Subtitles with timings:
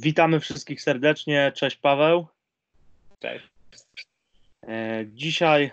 [0.00, 1.52] Witamy wszystkich serdecznie.
[1.54, 2.26] Cześć Paweł.
[3.18, 3.48] Cześć.
[4.68, 5.70] E, dzisiaj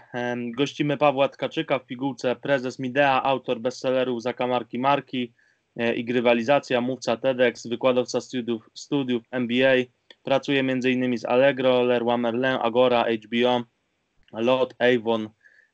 [0.56, 5.34] gościmy Pawła Tkaczyka w pigułce prezes Midea, autor bestsellerów Zakamarki Marki
[5.76, 9.76] e, i Grywalizacja, mówca TEDx, wykładowca studiów, studiów MBA.
[10.24, 11.18] Pracuje m.in.
[11.18, 13.64] z Allegro, Leroy Merlin, Agora, HBO,
[14.34, 15.30] Lot, Avon,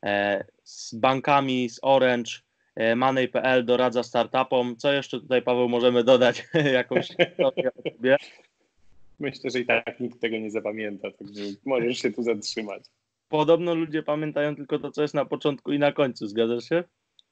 [0.05, 2.31] e, z bankami, z Orange,
[2.95, 4.75] Money.pl doradza startupom.
[4.77, 6.47] Co jeszcze tutaj, Paweł, możemy dodać?
[6.73, 8.17] Jakąś historię o sobie?
[9.19, 12.83] Myślę, że i tak nikt tego nie zapamięta, także możesz się tu zatrzymać.
[13.29, 16.83] Podobno ludzie pamiętają tylko to, co jest na początku i na końcu, zgadzasz się?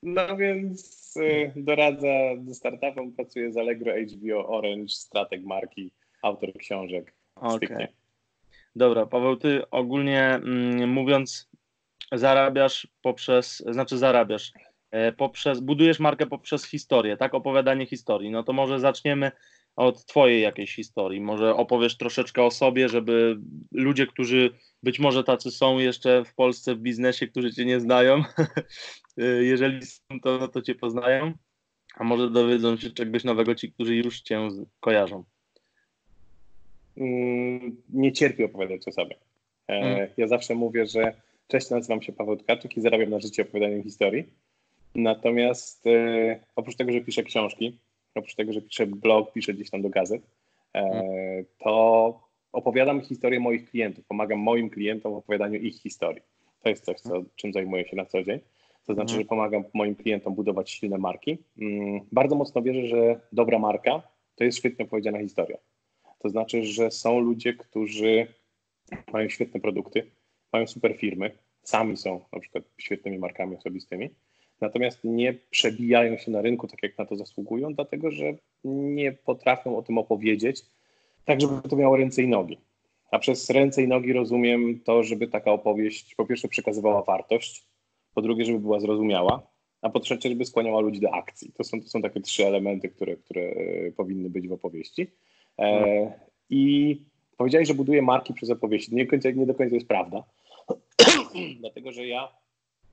[0.04, 2.08] No więc y, doradza
[2.54, 7.14] startupom, pracuje z Allegro, HBO, Orange, strateg marki, autor książek.
[7.36, 7.88] Okay.
[8.76, 11.50] Dobra, Paweł, ty ogólnie mm, mówiąc,
[12.12, 14.69] zarabiasz poprzez, znaczy zarabiasz, e,
[15.18, 17.34] poprzez, budujesz markę poprzez historię, tak?
[17.34, 18.32] Opowiadanie historii.
[18.32, 19.32] No to może zaczniemy
[19.76, 21.22] od Twojej jakiejś historii.
[21.22, 23.38] Może opowiesz troszeczkę o sobie, żeby
[23.72, 24.50] ludzie, którzy
[24.84, 28.24] być może tacy są jeszcze w Polsce w biznesie, którzy Cię nie znają,
[29.42, 31.34] jeżeli są, to, to Cię poznają,
[31.96, 34.48] a może dowiedzą się czegoś nowego ci, którzy już Cię
[34.80, 35.24] kojarzą.
[36.98, 39.16] Mm, nie cierpię opowiadać o sobie.
[39.68, 40.10] E, hmm.
[40.18, 41.14] Ja zawsze mówię, że
[41.48, 44.26] cześć, nazywam się Paweł Tkaczyk i zarabiam na życie opowiadaniem historii.
[44.96, 47.80] Natomiast e, oprócz tego, że piszę książki,
[48.16, 50.22] oprócz tego, że piszę blog, piszę gdzieś tam do gazet,
[50.74, 51.46] e, mhm.
[51.58, 52.20] to
[52.52, 56.22] opowiadam historię moich klientów, pomagam moim klientom w opowiadaniu ich historii.
[56.64, 58.40] To jest coś, co, czym zajmuję się na co dzień.
[58.86, 59.22] To znaczy, mhm.
[59.22, 61.38] że pomagam moim klientom budować silne marki.
[61.62, 64.02] Mm, bardzo mocno wierzę, że dobra marka
[64.36, 65.58] to jest świetnie opowiedziana historia.
[66.20, 68.28] To znaczy, że są ludzie, którzy
[69.14, 70.12] mają świetne produkty,
[70.54, 71.32] mają super firmy,
[71.64, 74.10] sami są na przykład świetnymi markami osobistymi,
[74.62, 79.78] natomiast nie przebijają się na rynku tak, jak na to zasługują, dlatego że nie potrafią
[79.78, 80.62] o tym opowiedzieć,
[81.26, 82.58] tak żeby to miało ręce i nogi.
[83.12, 87.66] A przez ręce i nogi rozumiem to, żeby taka opowieść po pierwsze przekazywała wartość,
[88.14, 89.48] po drugie, żeby była zrozumiała,
[89.82, 91.52] a po trzecie, żeby skłaniała ludzi do akcji.
[91.58, 95.08] To są, to są takie trzy elementy, które, które e, powinny być w opowieści.
[95.60, 96.12] E,
[96.50, 97.02] I
[97.38, 98.96] powiedziałeś, że buduję marki przez opowieści.
[98.96, 100.24] Nie, nie do końca jest prawda,
[101.60, 102.28] dlatego że ja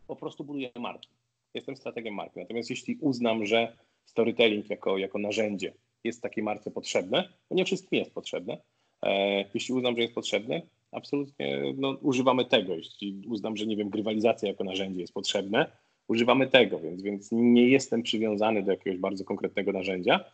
[0.07, 1.09] po prostu buduję marki
[1.55, 2.41] jestem strategiem marki.
[2.41, 5.73] Natomiast jeśli uznam, że storytelling jako, jako narzędzie
[6.05, 8.59] jest takiej marce potrzebne, to nie wszystkim jest potrzebne.
[9.03, 10.63] E, jeśli uznam, że jest potrzebne,
[10.93, 12.75] absolutnie no, używamy tego.
[12.75, 15.73] Jeśli uznam, że nie wiem, grywalizacja jako narzędzie jest potrzebne,
[16.09, 20.25] używamy tego, więc, więc nie jestem przywiązany do jakiegoś bardzo konkretnego narzędzia,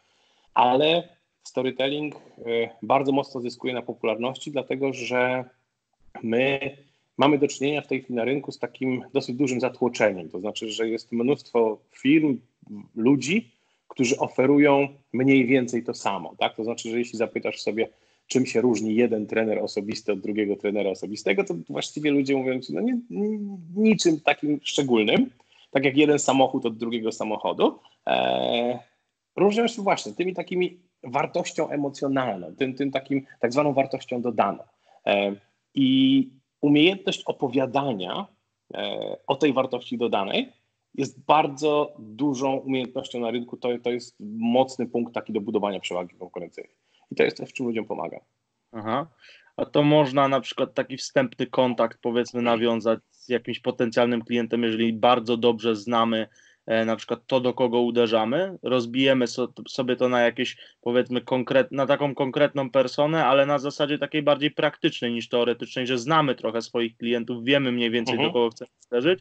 [0.55, 1.09] ale
[1.43, 2.21] storytelling e,
[2.83, 5.45] bardzo mocno zyskuje na popularności, dlatego że
[6.23, 6.77] my
[7.19, 10.29] mamy do czynienia w tej chwili na rynku z takim dosyć dużym zatłoczeniem.
[10.29, 12.39] To znaczy, że jest mnóstwo firm,
[12.95, 13.51] ludzi,
[13.89, 16.35] którzy oferują mniej więcej to samo.
[16.39, 16.57] Tak?
[16.57, 17.89] To znaczy, że jeśli zapytasz sobie,
[18.27, 22.81] czym się różni jeden trener osobisty od drugiego trenera osobistego, to właściwie ludzie mówią, no
[22.81, 22.99] nie,
[23.77, 25.31] niczym takim szczególnym,
[25.71, 27.79] tak jak jeden samochód od drugiego samochodu.
[28.07, 28.79] Eee,
[29.37, 34.59] różnią się właśnie tymi takimi wartością emocjonalną, tym, tym takim tak zwaną wartością dodaną.
[35.05, 35.37] Eee,
[35.75, 36.29] I
[36.63, 38.27] umiejętność opowiadania
[38.75, 40.53] e, o tej wartości dodanej
[40.95, 43.57] jest bardzo dużą umiejętnością na rynku.
[43.57, 46.77] To, to jest mocny punkt taki do budowania przewagi konkurencyjnej.
[47.11, 48.21] I to jest coś, w czym ludziom pomaga.
[48.73, 49.07] Aha.
[49.57, 54.93] A to można na przykład taki wstępny kontakt, powiedzmy, nawiązać z jakimś potencjalnym klientem, jeżeli
[54.93, 56.29] bardzo dobrze znamy
[56.67, 59.27] na przykład to, do kogo uderzamy, rozbijemy
[59.69, 64.51] sobie to na jakieś, powiedzmy, konkret, na taką konkretną personę, ale na zasadzie takiej bardziej
[64.51, 68.29] praktycznej niż teoretycznej, że znamy trochę swoich klientów, wiemy mniej więcej, mhm.
[68.29, 69.21] do kogo chcemy uderzyć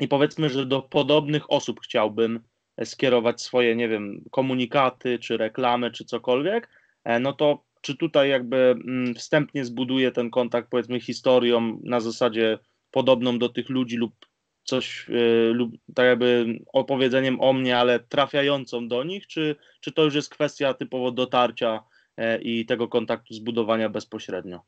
[0.00, 2.40] i powiedzmy, że do podobnych osób chciałbym
[2.84, 6.68] skierować swoje, nie wiem, komunikaty, czy reklamy, czy cokolwiek,
[7.04, 12.58] e, no to czy tutaj jakby mm, wstępnie zbuduję ten kontakt, powiedzmy, historią na zasadzie
[12.90, 14.29] podobną do tych ludzi lub
[14.70, 20.04] coś yy, lub tak jakby opowiedzeniem o mnie, ale trafiającą do nich, czy, czy to
[20.04, 21.82] już jest kwestia typowo dotarcia
[22.16, 24.60] yy, i tego kontaktu zbudowania bezpośrednio?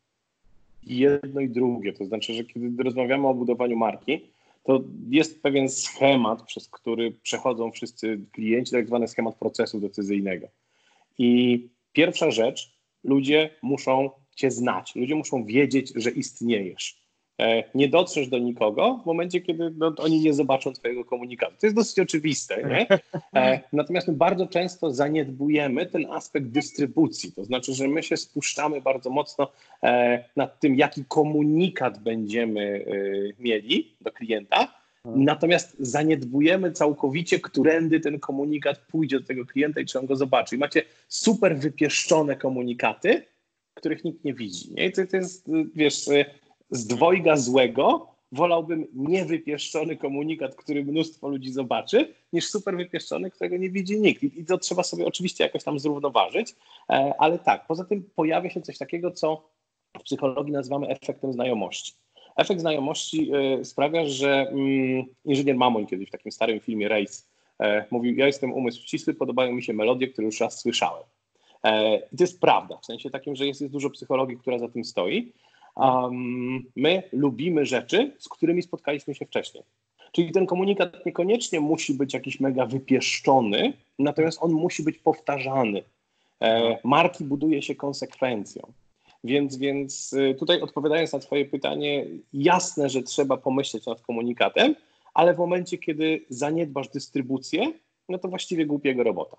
[0.86, 4.20] Jedno i drugie, to znaczy, że kiedy rozmawiamy o budowaniu marki,
[4.64, 10.48] to jest pewien schemat, przez który przechodzą wszyscy klienci, tak zwany schemat procesu decyzyjnego.
[11.18, 11.60] I
[11.92, 12.72] pierwsza rzecz,
[13.04, 17.02] ludzie muszą Cię znać, ludzie muszą wiedzieć, że istniejesz.
[17.40, 21.52] E, nie dotrzesz do nikogo w momencie, kiedy no, oni nie zobaczą Twojego komunikatu.
[21.60, 22.86] To jest dosyć oczywiste, nie?
[23.34, 27.32] E, natomiast my bardzo często zaniedbujemy ten aspekt dystrybucji.
[27.32, 29.52] To znaczy, że my się spuszczamy bardzo mocno
[29.82, 32.84] e, nad tym, jaki komunikat będziemy
[33.38, 39.98] mieli do klienta, Natomiast zaniedbujemy całkowicie, którędy ten komunikat pójdzie do tego klienta i czy
[39.98, 40.56] on go zobaczy.
[40.56, 43.22] I macie super wypieszczone komunikaty,
[43.74, 44.74] których nikt nie widzi.
[44.74, 44.86] Nie?
[44.86, 46.08] I to, to jest, wiesz,
[46.72, 53.70] z dwojga złego wolałbym niewypieszczony komunikat, który mnóstwo ludzi zobaczy, niż super wypieszczony, którego nie
[53.70, 54.22] widzi nikt.
[54.22, 56.54] I to trzeba sobie oczywiście jakoś tam zrównoważyć,
[56.90, 59.48] e, ale tak, poza tym pojawia się coś takiego, co
[59.98, 61.92] w psychologii nazywamy efektem znajomości.
[62.36, 67.22] Efekt znajomości e, sprawia, że mm, inżynier Mamoń kiedyś w takim starym filmie Race
[67.60, 71.02] e, mówił, ja jestem umysł ścisły, podobają mi się melodie, które już raz słyszałem.
[72.12, 74.84] I to jest prawda, w sensie takim, że jest, jest dużo psychologii, która za tym
[74.84, 75.32] stoi.
[75.76, 79.64] Um, my lubimy rzeczy, z którymi spotkaliśmy się wcześniej.
[80.12, 85.82] Czyli ten komunikat niekoniecznie musi być jakiś mega wypieszczony, natomiast on musi być powtarzany.
[86.42, 88.72] E, marki buduje się konsekwencją.
[89.24, 94.74] Więc, więc y, tutaj odpowiadając na Twoje pytanie, jasne, że trzeba pomyśleć nad komunikatem,
[95.14, 97.72] ale w momencie, kiedy zaniedbasz dystrybucję,
[98.08, 99.36] no to właściwie głupiego robota.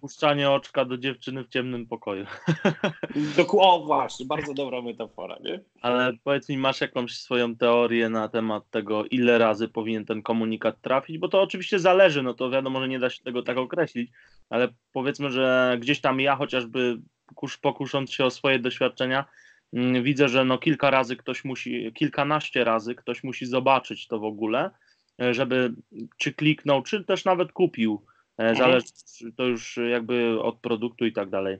[0.00, 2.26] Puszczanie oczka do dziewczyny w ciemnym pokoju.
[3.52, 5.60] O właśnie, bardzo dobra metafora, nie?
[5.82, 10.80] Ale powiedz mi, masz jakąś swoją teorię na temat tego, ile razy powinien ten komunikat
[10.80, 11.18] trafić?
[11.18, 14.10] Bo to oczywiście zależy, no to wiadomo, że nie da się tego tak określić,
[14.50, 17.00] ale powiedzmy, że gdzieś tam ja chociażby
[17.60, 19.24] pokusząc się o swoje doświadczenia,
[19.72, 24.24] mm, widzę, że no kilka razy ktoś musi, kilkanaście razy ktoś musi zobaczyć to w
[24.24, 24.70] ogóle,
[25.22, 25.74] e, żeby
[26.16, 28.02] czy kliknął, czy też nawet kupił.
[28.58, 28.86] Zależy
[29.36, 31.58] to już jakby od produktu i tak dalej.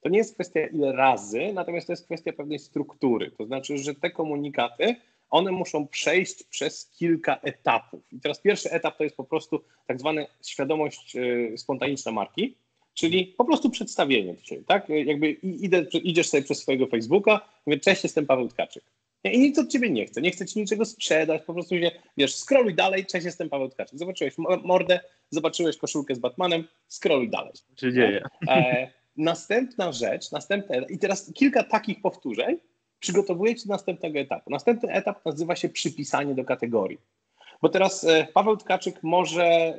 [0.00, 3.30] To nie jest kwestia ile razy, natomiast to jest kwestia pewnej struktury.
[3.30, 4.96] To znaczy, że te komunikaty,
[5.30, 8.12] one muszą przejść przez kilka etapów.
[8.12, 12.54] I teraz pierwszy etap to jest po prostu tak zwana świadomość e, spontaniczna marki,
[12.94, 14.88] czyli po prostu przedstawienie dzisiaj, tak?
[14.88, 18.84] Jakby idę, idziesz sobie przez swojego Facebooka, mówię, cześć, jestem Paweł Tkaczyk.
[19.32, 22.36] I nic od ciebie nie chcę, nie chcę ci niczego sprzedać, po prostu się, wiesz,
[22.36, 23.98] scrolluj dalej, cześć, jestem Paweł Tkaczyk.
[23.98, 24.34] Zobaczyłeś
[24.64, 25.00] mordę,
[25.30, 27.52] zobaczyłeś koszulkę z Batmanem, scrolluj dalej.
[27.76, 28.22] Co się dzieje?
[28.48, 32.58] E, następna rzecz, następna, i teraz kilka takich powtórzeń
[33.00, 34.50] przygotowuje cię do następnego etapu.
[34.50, 36.98] Następny etap nazywa się przypisanie do kategorii.
[37.62, 39.76] Bo teraz e, Paweł Tkaczyk może e,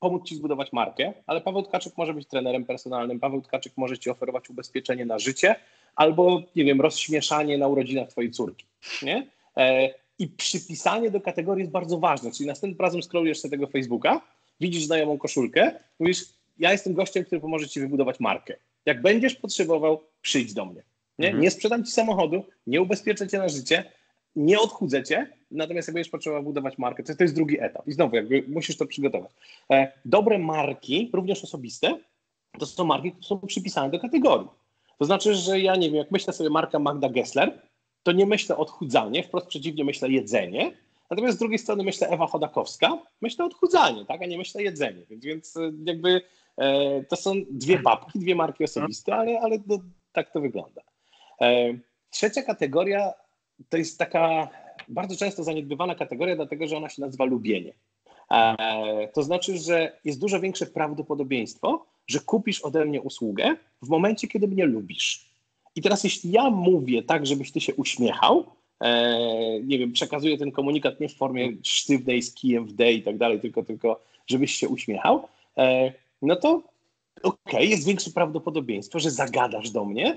[0.00, 4.10] pomóc ci zbudować markę, ale Paweł Tkaczyk może być trenerem personalnym, Paweł Tkaczyk może ci
[4.10, 5.56] oferować ubezpieczenie na życie,
[5.96, 8.64] albo, nie wiem, rozśmieszanie na urodzinach twojej córki,
[9.02, 9.26] nie?
[9.56, 14.20] E, I przypisanie do kategorii jest bardzo ważne, czyli następnym razem scrollujesz sobie tego Facebooka,
[14.60, 16.24] widzisz znajomą koszulkę, mówisz,
[16.58, 18.56] ja jestem gościem, który pomoże ci wybudować markę.
[18.86, 20.82] Jak będziesz potrzebował, przyjdź do mnie.
[21.18, 21.42] Nie, mhm.
[21.42, 23.84] nie sprzedam ci samochodu, nie ubezpieczę cię na życie,
[24.36, 27.88] nie odchudzę cię, natomiast jak będziesz potrzebował budować markę, to, to jest drugi etap.
[27.88, 29.30] I znowu, jakby musisz to przygotować.
[29.72, 31.98] E, dobre marki, również osobiste,
[32.58, 34.48] to są marki, które są przypisane do kategorii.
[34.98, 37.62] To znaczy, że ja nie wiem, jak myślę sobie marka Magda Gessler,
[38.02, 40.72] to nie myślę odchudzanie, wprost przeciwnie myślę jedzenie,
[41.10, 45.24] natomiast z drugiej strony myślę Ewa Chodakowska, myślę odchudzanie, tak, a nie myślę jedzenie, więc,
[45.24, 46.20] więc e, jakby
[46.56, 49.78] e, to są dwie babki, dwie marki osobiste, ale, ale to,
[50.12, 50.82] tak to wygląda.
[51.40, 51.78] E,
[52.10, 53.12] trzecia kategoria
[53.68, 54.48] to jest taka
[54.88, 57.72] bardzo często zaniedbywana kategoria, dlatego że ona się nazywa lubienie.
[58.30, 64.28] E, to znaczy, że jest dużo większe prawdopodobieństwo, że kupisz ode mnie usługę w momencie,
[64.28, 65.26] kiedy mnie lubisz.
[65.76, 68.44] I teraz, jeśli ja mówię tak, żebyś ty się uśmiechał,
[68.80, 73.02] e, nie wiem, przekazuję ten komunikat nie w formie sztywnej z kijem w D i
[73.02, 75.28] tak dalej, tylko, tylko żebyś się uśmiechał,
[75.58, 75.92] e,
[76.22, 76.62] no to
[77.22, 80.16] okej, okay, jest większe prawdopodobieństwo, że zagadasz do mnie,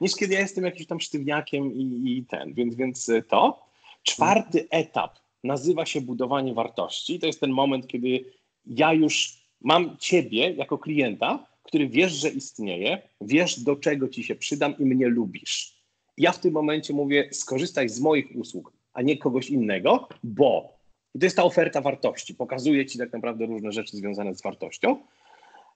[0.00, 3.64] niż kiedy ja jestem jakimś tam sztywniakiem i, i ten, więc, więc to.
[4.02, 7.18] Czwarty etap nazywa się budowanie wartości.
[7.18, 8.24] To jest ten moment, kiedy
[8.66, 14.34] ja już mam ciebie jako klienta, który wiesz, że istnieje, wiesz, do czego ci się
[14.34, 15.74] przydam i mnie lubisz.
[16.18, 20.74] Ja w tym momencie mówię, skorzystaj z moich usług, a nie kogoś innego, bo
[21.14, 22.34] i to jest ta oferta wartości.
[22.34, 24.96] Pokazuje ci tak naprawdę różne rzeczy związane z wartością.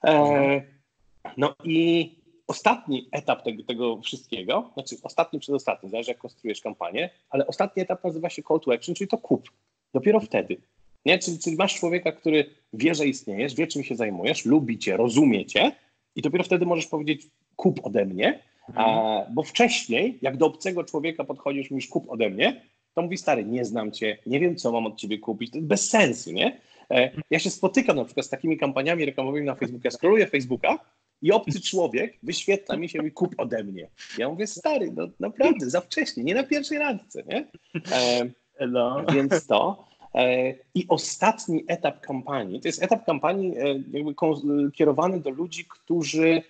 [0.04, 0.62] E,
[1.37, 2.17] no i
[2.48, 8.04] ostatni etap tego, tego, wszystkiego, znaczy ostatni, przedostatni, zależy jak konstruujesz kampanię, ale ostatni etap
[8.04, 9.50] nazywa się call to action, czyli to kup.
[9.94, 10.56] Dopiero wtedy.
[11.06, 11.18] Nie?
[11.18, 15.46] Czyli, czyli masz człowieka, który wie, że istniejesz, wie, czym się zajmujesz, lubi cię, rozumie
[15.46, 15.72] cię
[16.16, 17.26] i dopiero wtedy możesz powiedzieć
[17.56, 18.88] kup ode mnie, mhm.
[18.88, 22.62] a, bo wcześniej, jak do obcego człowieka podchodzisz, mówisz kup ode mnie,
[22.94, 25.90] to mówi stary, nie znam cię, nie wiem, co mam od ciebie kupić, to bez
[25.90, 26.60] sensu, nie?
[26.90, 30.78] E, ja się spotykam na przykład z takimi kampaniami reklamowymi na Facebooku, ja scrolluję Facebooka
[31.22, 33.88] i obcy człowiek wyświetla mi się i kup ode mnie.
[34.18, 37.46] Ja mówię, stary, no naprawdę, za wcześnie, nie na pierwszej randce, nie?
[37.92, 39.04] E, no.
[39.14, 39.88] Więc to.
[40.14, 44.14] E, I ostatni etap kampanii, to jest etap kampanii e, jakby
[44.75, 46.42] kierowany do ludzi, którzy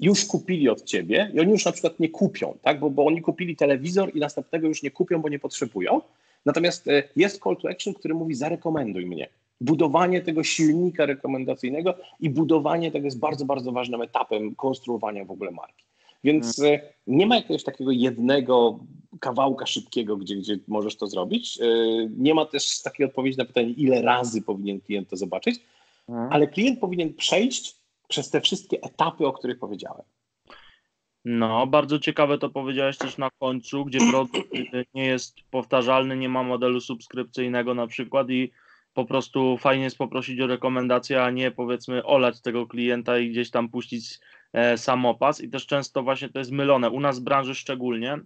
[0.00, 2.80] już kupili od ciebie i oni już na przykład nie kupią, tak?
[2.80, 6.00] bo, bo oni kupili telewizor i następnego już nie kupią, bo nie potrzebują.
[6.46, 9.28] Natomiast e, jest call to action, który mówi zarekomenduj mnie.
[9.60, 15.50] Budowanie tego silnika rekomendacyjnego i budowanie tego jest bardzo, bardzo ważnym etapem konstruowania w ogóle
[15.50, 15.84] marki.
[16.24, 18.78] Więc e, nie ma jakiegoś takiego jednego
[19.20, 21.60] kawałka szybkiego, gdzie, gdzie możesz to zrobić.
[21.60, 21.64] E,
[22.16, 25.60] nie ma też takiej odpowiedzi na pytanie, ile razy powinien klient to zobaczyć,
[26.08, 26.32] mhm.
[26.32, 27.76] ale klient powinien przejść
[28.08, 30.02] przez te wszystkie etapy, o których powiedziałem.
[31.24, 34.52] No, bardzo ciekawe to powiedziałeś też na końcu, gdzie produkt
[34.94, 38.52] nie jest powtarzalny, nie ma modelu subskrypcyjnego na przykład i
[38.96, 43.50] po prostu fajnie jest poprosić o rekomendację, a nie powiedzmy olać tego klienta i gdzieś
[43.50, 44.18] tam puścić
[44.52, 46.90] e, samopas i też często właśnie to jest mylone.
[46.90, 48.18] U nas w branży szczególnie,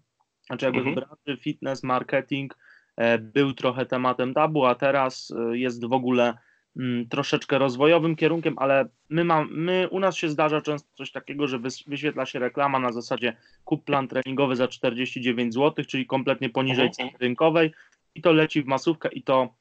[0.46, 0.96] znaczy jakby mhm.
[0.96, 2.58] w branży fitness, marketing
[2.96, 6.38] e, był trochę tematem tabu, a teraz e, jest w ogóle
[6.76, 11.46] mm, troszeczkę rozwojowym kierunkiem, ale my, mam, my u nas się zdarza często coś takiego,
[11.46, 16.86] że wyświetla się reklama na zasadzie kup plan treningowy za 49 zł, czyli kompletnie poniżej
[16.86, 17.08] mhm.
[17.08, 17.72] ceny rynkowej
[18.14, 19.60] i to leci w masówkę i to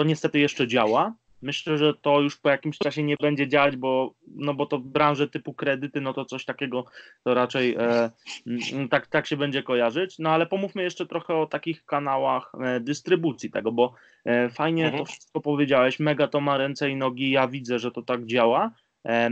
[0.00, 1.14] to niestety jeszcze działa.
[1.42, 4.86] Myślę, że to już po jakimś czasie nie będzie działać, bo, no bo to w
[4.86, 6.84] branży typu kredyty, no to coś takiego
[7.24, 8.10] to raczej e,
[8.46, 10.18] mm, tak, tak się będzie kojarzyć.
[10.18, 15.04] No ale pomówmy jeszcze trochę o takich kanałach e, dystrybucji tego, bo e, fajnie mhm.
[15.04, 18.70] to wszystko powiedziałeś, mega to ma ręce i nogi, ja widzę, że to tak działa.
[19.06, 19.30] E,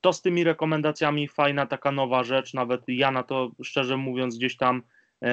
[0.00, 4.56] to z tymi rekomendacjami fajna taka nowa rzecz, nawet ja na to szczerze mówiąc gdzieś
[4.56, 4.82] tam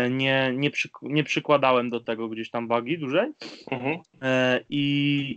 [0.10, 3.32] nie, nie, przy, nie przykładałem do tego gdzieś tam wagi dłużej.
[3.72, 3.98] Mhm.
[4.22, 4.82] E, I,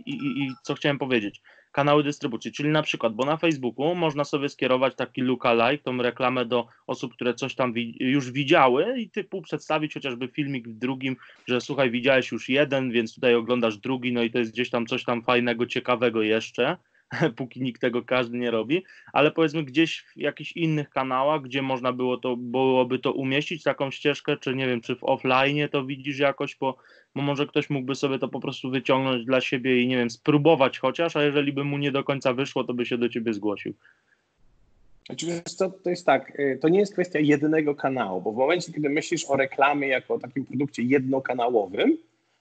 [0.05, 1.41] i, I co chciałem powiedzieć?
[1.71, 6.45] Kanały dystrybucji, czyli na przykład, bo na Facebooku można sobie skierować taki lookalike, tą reklamę
[6.45, 11.15] do osób, które coś tam wi już widziały i typu przedstawić chociażby filmik w drugim,
[11.47, 14.85] że słuchaj, widziałeś już jeden, więc tutaj oglądasz drugi, no i to jest gdzieś tam
[14.85, 16.77] coś tam fajnego, ciekawego jeszcze.
[17.37, 21.93] póki nikt tego każdy nie robi, ale powiedzmy gdzieś w jakichś innych kanałach, gdzie można
[21.93, 26.19] było to, byłoby to umieścić, taką ścieżkę, czy nie wiem, czy w offline to widzisz
[26.19, 26.77] jakoś, bo,
[27.15, 30.79] bo może ktoś mógłby sobie to po prostu wyciągnąć dla siebie i nie wiem, spróbować
[30.79, 33.73] chociaż, a jeżeli by mu nie do końca wyszło, to by się do ciebie zgłosił.
[35.09, 38.73] Oczywiście to, to jest tak, y, to nie jest kwestia jednego kanału, bo w momencie,
[38.73, 41.97] kiedy myślisz o reklamie jako o takim produkcie jednokanałowym,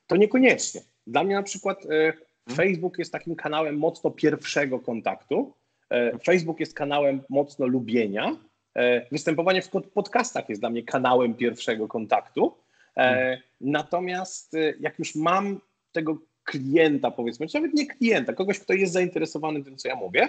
[0.06, 0.80] to niekoniecznie.
[1.06, 2.29] Dla mnie na przykład y.
[2.48, 5.52] Facebook jest takim kanałem mocno pierwszego kontaktu.
[5.90, 8.36] E, Facebook jest kanałem mocno lubienia.
[8.76, 12.54] E, występowanie w podcastach jest dla mnie kanałem pierwszego kontaktu.
[12.96, 13.38] E, mhm.
[13.60, 15.60] Natomiast jak już mam
[15.92, 20.28] tego klienta, powiedzmy, czy nawet nie klienta, kogoś, kto jest zainteresowany tym, co ja mówię,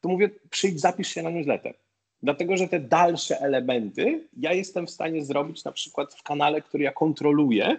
[0.00, 1.74] to mówię, przyjdź, zapisz się na newsletter.
[2.22, 6.84] Dlatego, że te dalsze elementy ja jestem w stanie zrobić na przykład w kanale, który
[6.84, 7.76] ja kontroluję,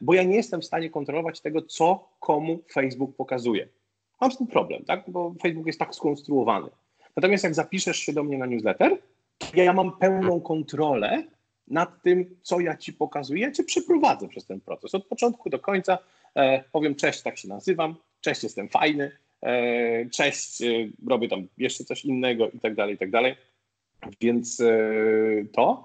[0.00, 3.68] bo ja nie jestem w stanie kontrolować tego, co komu Facebook pokazuje.
[4.20, 5.04] Mam z tym problem, tak?
[5.08, 6.68] bo Facebook jest tak skonstruowany.
[7.16, 8.98] Natomiast jak zapiszesz się do mnie na newsletter,
[9.54, 11.22] ja mam pełną kontrolę
[11.68, 14.94] nad tym, co ja ci pokazuję, ja cię przeprowadzę przez ten proces.
[14.94, 15.98] Od początku do końca
[16.34, 20.66] e, powiem cześć, tak się nazywam, cześć, jestem fajny, e, cześć, e,
[21.06, 23.36] robię tam jeszcze coś innego i tak dalej, i tak dalej.
[24.20, 24.74] Więc e,
[25.52, 25.84] to.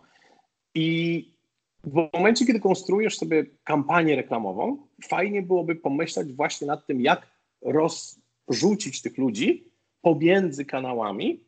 [0.75, 1.38] I
[1.83, 7.27] w momencie, kiedy konstruujesz sobie kampanię reklamową, fajnie byłoby pomyśleć właśnie nad tym, jak
[7.61, 9.71] rozrzucić tych ludzi
[10.01, 11.43] pomiędzy kanałami,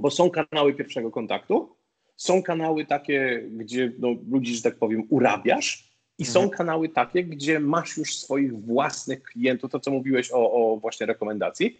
[0.00, 1.76] bo są kanały pierwszego kontaktu,
[2.16, 6.58] są kanały takie, gdzie no, ludzi, że tak powiem, urabiasz, i są mhm.
[6.58, 11.78] kanały takie, gdzie masz już swoich własnych klientów, to co mówiłeś o, o właśnie rekomendacji,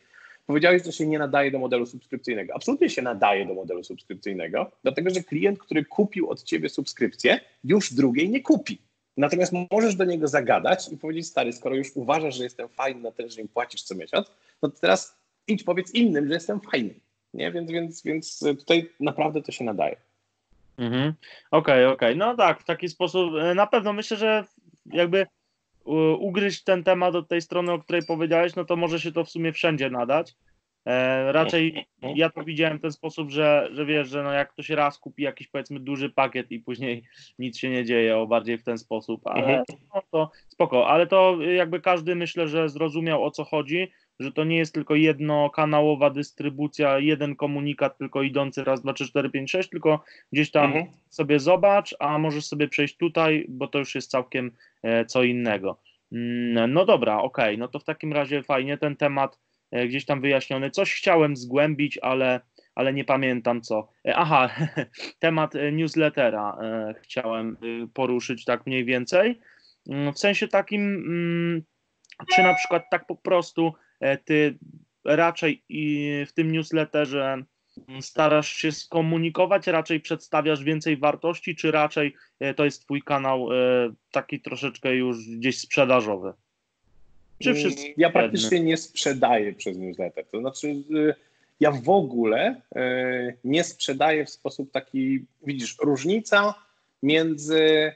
[0.48, 2.54] Powiedziałeś, że się nie nadaje do modelu subskrypcyjnego.
[2.54, 7.94] Absolutnie się nadaje do modelu subskrypcyjnego, dlatego że klient, który kupił od ciebie subskrypcję, już
[7.94, 8.78] drugiej nie kupi.
[9.16, 13.10] Natomiast możesz do niego zagadać i powiedzieć, stary, skoro już uważasz, że jestem fajny na
[13.10, 14.30] tyle, że im płacisz co miesiąc,
[14.62, 16.94] no to teraz idź powiedz innym, że jestem fajny.
[17.34, 17.52] Nie?
[17.52, 19.96] Więc, więc, więc tutaj naprawdę to się nadaje.
[20.78, 21.14] Mhm.
[21.50, 22.08] Okej, okay, okej.
[22.08, 22.16] Okay.
[22.16, 24.44] No tak, w taki sposób e, na pewno myślę, że
[24.86, 25.26] jakby
[26.18, 29.30] ugryźć ten temat od tej strony, o której powiedziałeś, no to może się to w
[29.30, 30.34] sumie wszędzie nadać.
[30.86, 34.70] E, raczej ja to widziałem w ten sposób, że, że wiesz, że no jak ktoś
[34.70, 37.02] raz kupi jakiś powiedzmy duży pakiet i później
[37.38, 39.64] nic się nie dzieje, o bardziej w ten sposób, ale mhm.
[39.94, 44.44] no to spoko, ale to jakby każdy myślę, że zrozumiał o co chodzi, że to
[44.44, 49.68] nie jest tylko jednokanałowa dystrybucja, jeden komunikat tylko idący raz, dwa, trzy, cztery, pięć, sześć,
[49.68, 50.86] tylko gdzieś tam mhm.
[51.08, 54.50] sobie zobacz, a możesz sobie przejść tutaj, bo to już jest całkiem
[54.82, 55.80] e, co innego.
[56.12, 57.56] Mm, no dobra, okej, okay.
[57.56, 59.38] no to w takim razie fajnie ten temat
[59.70, 60.70] e, gdzieś tam wyjaśniony.
[60.70, 62.40] Coś chciałem zgłębić, ale,
[62.74, 63.88] ale nie pamiętam co.
[64.08, 64.50] E, aha,
[65.18, 66.58] temat newslettera
[67.02, 67.56] chciałem
[67.94, 69.40] poruszyć tak mniej więcej.
[69.88, 71.62] Mm, w sensie takim, mm,
[72.34, 73.74] czy na przykład tak po prostu
[74.24, 74.58] ty
[75.04, 75.62] raczej
[76.26, 77.44] w tym newsletterze
[78.00, 83.56] starasz się skomunikować, raczej przedstawiasz więcej wartości, czy raczej e, to jest twój kanał e,
[84.10, 86.32] taki troszeczkę już gdzieś sprzedażowy?
[87.38, 90.26] Czy mm, wszystko ja praktycznie nie sprzedaję przez newsletter.
[90.26, 91.14] To znaczy, y,
[91.60, 92.60] ja w ogóle
[93.44, 96.54] nie sprzedaję w sposób taki, widzisz, różnica
[97.02, 97.92] między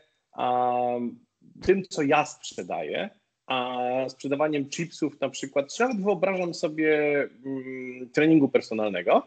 [1.63, 3.11] tym, co ja sprzedaję,
[3.53, 9.27] a sprzedawaniem chipsów na przykład, czy nawet wyobrażam sobie mm, treningu personalnego,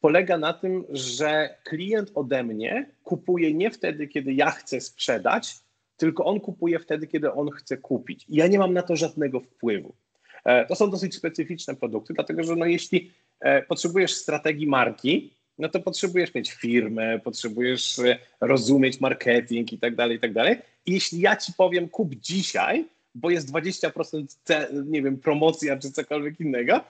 [0.00, 5.54] polega na tym, że klient ode mnie kupuje nie wtedy, kiedy ja chcę sprzedać,
[5.96, 8.24] tylko on kupuje wtedy, kiedy on chce kupić.
[8.28, 9.94] I ja nie mam na to żadnego wpływu.
[10.44, 15.68] E, to są dosyć specyficzne produkty, dlatego że no jeśli e, potrzebujesz strategii marki, no
[15.68, 20.56] to potrzebujesz mieć firmę, potrzebujesz e, rozumieć marketing i tak dalej, i tak dalej.
[20.86, 24.24] I jeśli ja ci powiem kup dzisiaj, bo jest 20%
[24.86, 26.80] nie wiem, promocja czy cokolwiek innego,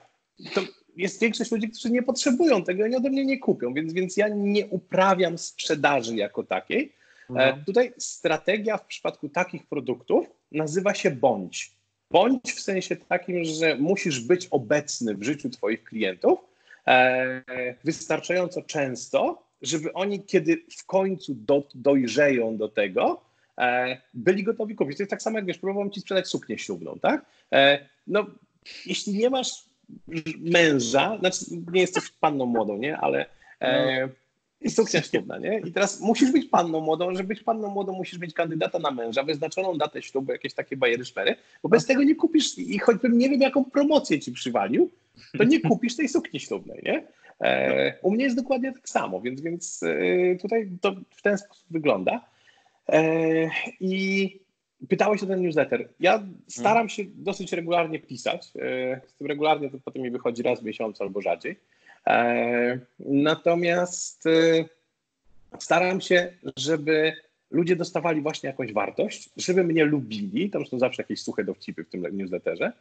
[0.53, 0.61] to
[0.97, 4.27] jest większość ludzi, którzy nie potrzebują tego i ode mnie nie kupią, więc, więc ja
[4.27, 6.93] nie uprawiam sprzedaży jako takiej.
[7.29, 7.41] No.
[7.65, 11.71] Tutaj strategia w przypadku takich produktów nazywa się bądź.
[12.11, 16.39] Bądź w sensie takim, że musisz być obecny w życiu Twoich klientów
[16.87, 23.34] e, wystarczająco często, żeby oni, kiedy w końcu do, dojrzeją do tego, e,
[24.13, 24.97] byli gotowi kupić.
[24.97, 27.25] To jest tak samo, jak wiesz, próbowałem ci sprzedać suknię ślubną, tak?
[27.51, 28.25] E, no,
[28.85, 29.65] jeśli nie masz
[30.39, 32.97] męża, znaczy nie jesteś panną młodą, nie?
[32.97, 33.25] Ale
[33.59, 34.13] e, no.
[34.61, 35.59] jest suknia ślubna, nie?
[35.59, 39.23] I teraz musisz być panną młodą, żeby być panną młodą musisz mieć kandydata na męża,
[39.23, 43.29] wyznaczoną datę ślubu, jakieś takie bajery szpery, bo bez tego nie kupisz i choćbym nie
[43.29, 44.91] wiem jaką promocję ci przywalił,
[45.37, 47.07] to nie kupisz tej sukni ślubnej, nie?
[47.41, 51.65] E, u mnie jest dokładnie tak samo, więc, więc e, tutaj to w ten sposób
[51.69, 52.34] wygląda.
[52.89, 53.49] E,
[53.79, 54.45] I
[54.89, 55.89] Pytałeś o ten newsletter.
[55.99, 58.51] Ja staram się dosyć regularnie pisać.
[58.61, 61.59] E, z tym regularnie to potem mi wychodzi raz w miesiącu albo rzadziej.
[62.07, 64.23] E, natomiast
[65.59, 67.13] staram się, żeby
[67.51, 70.49] ludzie dostawali właśnie jakąś wartość, żeby mnie lubili.
[70.49, 72.71] Tam są zawsze jakieś suche dowcipy w tym newsletterze.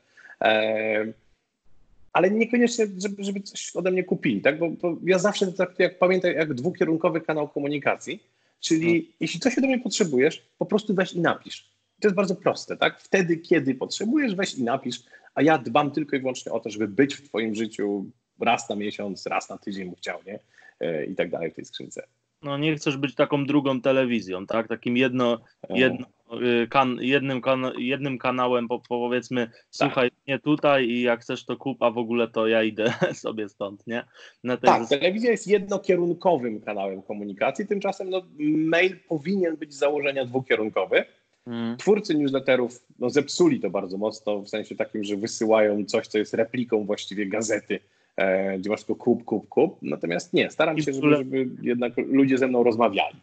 [2.12, 4.58] Ale niekoniecznie, żeby, żeby coś ode mnie kupili, tak?
[4.58, 8.22] Bo, bo ja zawsze traktuję, jak jak dwukierunkowy kanał komunikacji.
[8.60, 9.12] Czyli hmm.
[9.20, 13.00] jeśli coś ode mnie potrzebujesz, po prostu weź i napisz to jest bardzo proste, tak?
[13.00, 15.02] Wtedy, kiedy potrzebujesz, weź i napisz,
[15.34, 18.06] a ja dbam tylko i wyłącznie o to, żeby być w Twoim życiu
[18.40, 20.38] raz na miesiąc, raz na tydzień, mu chciał, nie?
[20.80, 22.06] E, I tak dalej w tej skrzynce.
[22.44, 24.68] No nie chcesz być taką drugą telewizją, tak?
[24.68, 25.38] Takim jedno,
[25.70, 26.06] jedno,
[26.42, 29.54] y, kan, jednym, kan, jednym kanałem, po, powiedzmy, tak.
[29.70, 33.48] słuchaj nie tutaj i jak chcesz to kup, a w ogóle to ja idę sobie
[33.48, 34.04] stąd, nie?
[34.62, 41.04] tak, telewizja jest jednokierunkowym kanałem komunikacji, tymczasem no, mail powinien być z założenia dwukierunkowy.
[41.46, 41.76] Mm.
[41.76, 46.34] Twórcy newsletterów no, zepsuli to bardzo mocno, w sensie takim, że wysyłają coś, co jest
[46.34, 47.80] repliką właściwie gazety,
[48.58, 49.78] gdzie masz tylko kup, kup, kup.
[49.82, 53.16] Natomiast nie, staram się, żeby, żeby jednak ludzie ze mną rozmawiali.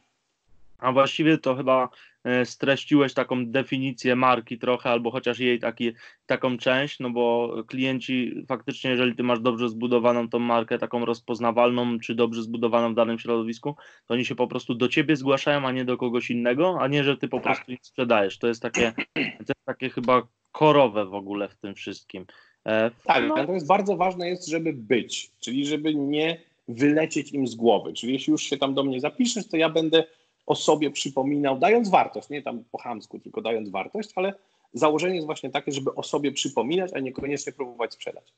[0.82, 1.90] A właściwie to chyba
[2.24, 5.92] e, streściłeś taką definicję marki trochę, albo chociaż jej taki,
[6.26, 12.00] taką część, no bo klienci faktycznie, jeżeli ty masz dobrze zbudowaną tą markę, taką rozpoznawalną,
[12.00, 13.76] czy dobrze zbudowaną w danym środowisku,
[14.06, 17.04] to oni się po prostu do ciebie zgłaszają, a nie do kogoś innego, a nie,
[17.04, 17.44] że ty po tak.
[17.44, 18.40] prostu ich sprzedajesz.
[18.40, 22.26] To jest takie, to jest takie chyba korowe w ogóle w tym wszystkim.
[22.66, 23.36] E, tak, no.
[23.36, 27.94] natomiast bardzo ważne jest, żeby być, czyli żeby nie wylecieć im z głowy.
[27.94, 30.04] Czyli jeśli już się tam do mnie zapiszesz, to ja będę
[30.46, 34.34] o sobie przypominał, dając wartość, nie tam po chamsku, tylko dając wartość, ale
[34.74, 38.34] założenie jest właśnie takie, żeby o sobie przypominać, a niekoniecznie próbować sprzedać.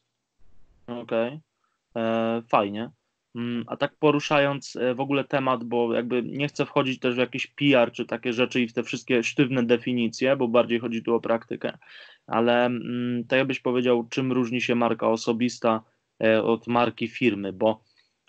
[0.87, 2.03] Okej, okay.
[2.03, 2.89] E, fajnie.
[3.35, 7.17] Mm, a tak poruszając e, w ogóle temat, bo jakby nie chcę wchodzić też w
[7.17, 11.15] jakiś PR czy takie rzeczy i w te wszystkie sztywne definicje, bo bardziej chodzi tu
[11.15, 11.77] o praktykę,
[12.27, 15.83] ale mm, to ja byś powiedział, czym różni się marka osobista
[16.23, 17.83] e, od marki firmy, bo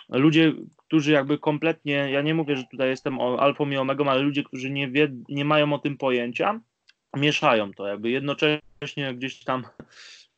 [0.09, 4.43] ludzie, którzy jakby kompletnie, ja nie mówię, że tutaj jestem alfą i omegą, ale ludzie,
[4.43, 6.61] którzy nie, wie, nie mają o tym pojęcia,
[7.17, 9.64] mieszają to, jakby jednocześnie gdzieś tam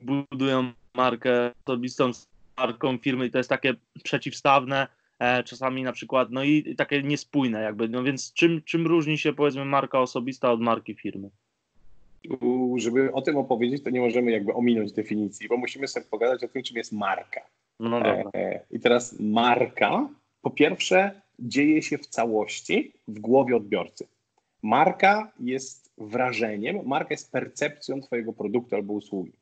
[0.01, 2.11] budują markę osobistą
[2.57, 4.87] marką firmy i to jest takie przeciwstawne,
[5.19, 9.33] e, czasami na przykład, no i takie niespójne jakby, no więc czym, czym różni się
[9.33, 11.31] powiedzmy marka osobista od marki firmy?
[12.77, 16.49] Żeby o tym opowiedzieć, to nie możemy jakby ominąć definicji, bo musimy sobie pogadać o
[16.49, 17.41] tym, czym jest marka.
[17.81, 18.31] No dobra.
[18.35, 20.09] E, I teraz marka,
[20.43, 24.07] po pierwsze, dzieje się w całości w głowie odbiorcy.
[24.63, 29.33] Marka jest wrażeniem, marka jest percepcją Twojego produktu albo usługi.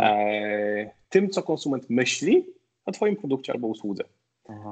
[0.00, 2.46] E, tym, co konsument myśli
[2.86, 4.04] o Twoim produkcie albo usłudze.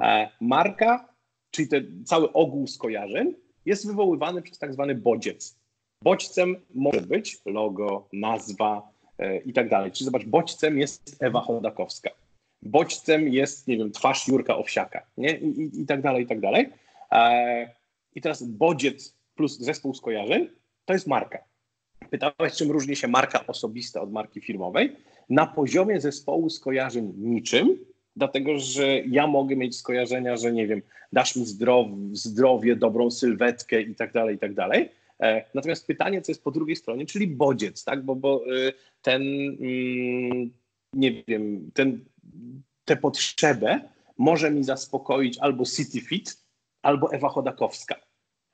[0.01, 1.09] E, marka,
[1.51, 3.33] czyli ten cały ogół skojarzeń,
[3.65, 5.55] jest wywoływany przez tak zwany bodziec.
[6.01, 9.91] Bodźcem może być logo, nazwa e, i tak dalej.
[9.91, 12.09] Czyli zobacz, bodźcem jest Ewa Chodakowska
[12.65, 15.37] bodźcem jest, nie wiem, twarz Jurka Owsiaka, nie?
[15.37, 16.69] I, i, i tak dalej, i tak dalej.
[17.11, 17.69] E,
[18.15, 20.49] I teraz bodziec plus zespół skojarzeń
[20.85, 21.39] to jest marka.
[22.15, 24.95] Pytałeś, czym różni się marka osobista od marki firmowej?
[25.29, 27.77] Na poziomie zespołu skojarzeń niczym,
[28.15, 30.81] dlatego że ja mogę mieć skojarzenia, że nie wiem,
[31.13, 34.89] dasz mi zdrow, zdrowie, dobrą sylwetkę i tak dalej, i tak dalej.
[35.19, 38.03] E, natomiast pytanie, co jest po drugiej stronie, czyli bodziec, tak?
[38.03, 40.51] Bo, bo y, ten, mm,
[40.93, 42.05] nie wiem, ten,
[42.85, 43.81] tę potrzebę
[44.17, 46.37] może mi zaspokoić albo CityFit,
[46.81, 48.04] albo Ewa Chodakowska.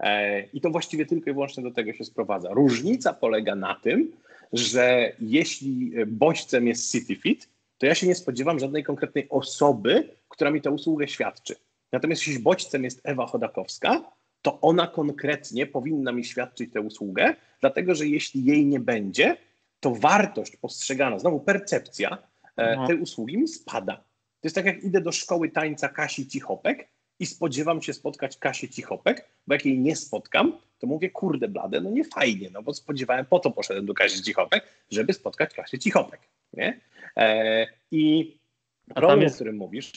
[0.02, 2.50] E, I to właściwie tylko i wyłącznie do tego się sprowadza.
[2.50, 4.12] Różnica polega na tym,
[4.54, 10.62] że jeśli bodźcem jest CityFit, to ja się nie spodziewam żadnej konkretnej osoby, która mi
[10.62, 11.56] tę usługę świadczy.
[11.92, 14.12] Natomiast jeśli bodźcem jest Ewa Chodakowska,
[14.42, 19.38] to ona konkretnie powinna mi świadczyć tę usługę, dlatego że jeśli jej nie będzie,
[19.80, 22.18] to wartość postrzegana, znowu percepcja
[22.58, 23.96] e, tej usługi mi spada.
[24.42, 26.88] To jest tak, jak idę do szkoły tańca Kasi Cichopek
[27.22, 31.82] i spodziewam się spotkać Kasię Cichopek, bo jak jej nie spotkam, to mówię, kurde blade,
[31.82, 35.80] no nie fajnie, no bo spodziewałem, po to poszedłem do Kasi Cichopek, żeby spotkać Kasię
[35.80, 36.20] Cichopek,
[36.54, 36.80] nie?
[37.18, 38.34] E, I
[38.96, 39.36] problem, jest...
[39.36, 39.92] o którym mówisz,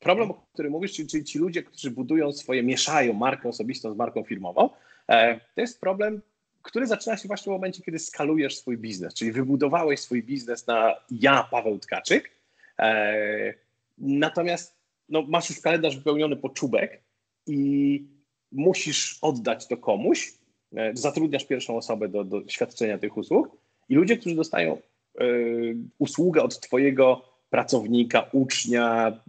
[0.00, 3.96] problem, o którym mówisz, czyli, czyli ci ludzie, którzy budują swoje, mieszają markę osobistą z
[3.96, 4.70] marką firmową,
[5.08, 6.22] e, to jest problem,
[6.62, 10.94] który zaczyna się właśnie w momencie, kiedy skalujesz swój biznes, czyli wybudowałeś swój biznes na
[11.10, 12.30] ja, Paweł Tkaczyk,
[12.78, 13.54] e,
[13.98, 14.77] natomiast
[15.08, 17.02] no, masz już kalendarz wypełniony po czubek
[17.46, 18.04] i
[18.52, 20.34] musisz oddać to komuś,
[20.76, 23.56] e, zatrudniasz pierwszą osobę do, do świadczenia tych usług
[23.88, 24.78] i ludzie, którzy dostają
[25.20, 29.20] y, usługę od twojego pracownika, ucznia,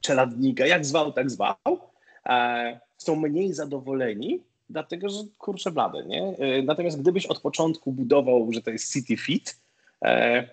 [0.00, 1.56] czeladnika, jak zwał, tak zwał,
[2.26, 6.36] e, są mniej zadowoleni, dlatego że kurczę blade, nie?
[6.62, 9.65] Natomiast gdybyś od początku budował, że to jest City Fit, E,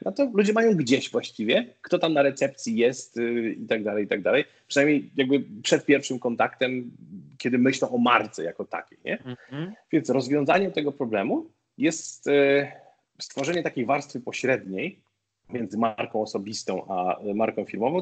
[0.06, 4.06] no to ludzie mają gdzieś właściwie, kto tam na recepcji jest y, i tak dalej,
[4.06, 4.46] i tak dalej.
[4.68, 6.92] Przynajmniej jakby przed pierwszym kontaktem,
[7.38, 9.18] kiedy myślą o marce jako takiej, nie?
[9.24, 9.74] Mhm.
[9.92, 11.46] Więc rozwiązaniem tego problemu
[11.78, 12.72] jest e,
[13.22, 15.00] stworzenie takiej warstwy pośredniej
[15.50, 18.02] między marką osobistą a marką firmową,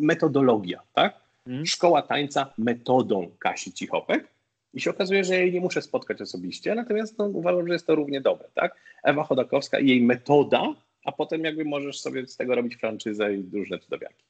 [0.00, 1.14] metodologia, tak?
[1.46, 1.66] Mhm.
[1.66, 4.28] Szkoła tańca metodą Kasi Cichopek,
[4.74, 7.86] i się okazuje, że ja jej nie muszę spotkać osobiście, natomiast no, uważam, że jest
[7.86, 8.48] to równie dobre.
[8.54, 8.76] Tak?
[9.02, 13.50] Ewa Chodakowska i jej metoda, a potem jakby możesz sobie z tego robić franczyzę i
[13.52, 14.24] różne cudawiaki.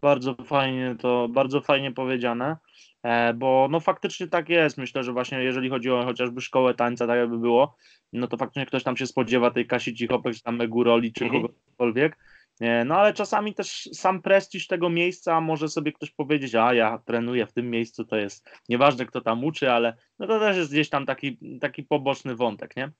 [0.00, 2.56] Bardzo fajnie to, bardzo fajnie powiedziane,
[3.02, 4.78] e, bo no faktycznie tak jest.
[4.78, 7.76] Myślę, że właśnie jeżeli chodzi o chociażby szkołę tańca, tak jakby było,
[8.12, 11.42] no to faktycznie ktoś tam się spodziewa tej Kasi Cichopek, czy tam Meguroli, czy mhm.
[11.42, 12.16] kogokolwiek,
[12.60, 17.46] no ale czasami też sam prestiż tego miejsca może sobie ktoś powiedzieć, a ja trenuję
[17.46, 20.88] w tym miejscu, to jest nieważne kto tam uczy, ale no to też jest gdzieś
[20.88, 22.92] tam taki, taki poboczny wątek, nie?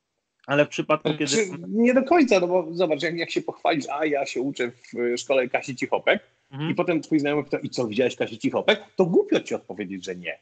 [0.47, 1.27] Ale w przypadku, kiedy...
[1.27, 4.71] Czy nie do końca, no bo zobacz, jak, jak się pochwalisz, a ja się uczę
[4.71, 6.71] w szkole Kasi Cichopek mhm.
[6.71, 8.85] i potem twój znajomy pyta, i co, widziałeś Kasi Cichopek?
[8.97, 10.38] To głupio ci odpowiedzieć, że nie.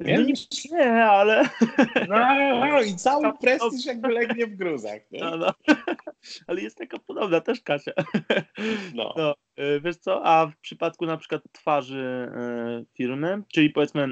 [0.00, 0.18] Nie?
[0.18, 0.34] No nie,
[0.72, 1.48] nie, ale...
[2.08, 5.00] No, i cały prestiż jakby legnie w gruzach.
[5.12, 5.54] No, no.
[6.46, 7.92] Ale jest taka podobna też Kasia.
[8.94, 9.14] No.
[9.16, 9.34] no.
[9.64, 12.28] Y, wiesz co, a w przypadku na przykład twarzy
[12.82, 14.08] y, firmy, czyli powiedzmy,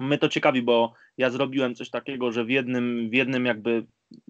[0.00, 3.86] my to ciekawi, bo ja zrobiłem coś takiego, że w jednym, w jednym jakby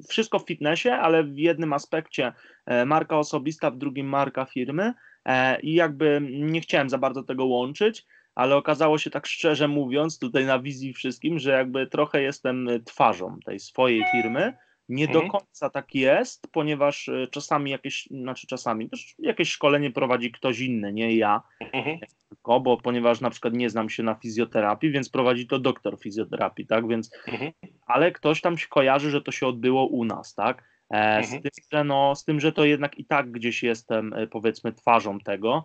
[0.09, 2.33] wszystko w fitnessie, ale w jednym aspekcie
[2.67, 7.45] e, marka osobista, w drugim marka firmy e, i jakby nie chciałem za bardzo tego
[7.45, 12.69] łączyć, ale okazało się tak szczerze mówiąc, tutaj na wizji wszystkim, że jakby trochę jestem
[12.85, 14.53] twarzą tej swojej firmy.
[14.89, 15.27] Nie mhm.
[15.27, 20.61] do końca tak jest, ponieważ e, czasami jakieś, znaczy czasami też jakieś szkolenie prowadzi ktoś
[20.61, 21.43] inny, nie ja,
[21.73, 21.99] mhm.
[22.29, 26.67] tylko, bo ponieważ na przykład nie znam się na fizjoterapii, więc prowadzi to doktor fizjoterapii,
[26.67, 27.53] tak, więc, mhm.
[27.87, 31.43] ale ktoś tam się kojarzy, że to się odbyło u nas, tak, e, z, mhm.
[31.43, 35.19] tym, że no, z tym, że to jednak i tak gdzieś jestem, e, powiedzmy, twarzą
[35.19, 35.65] tego,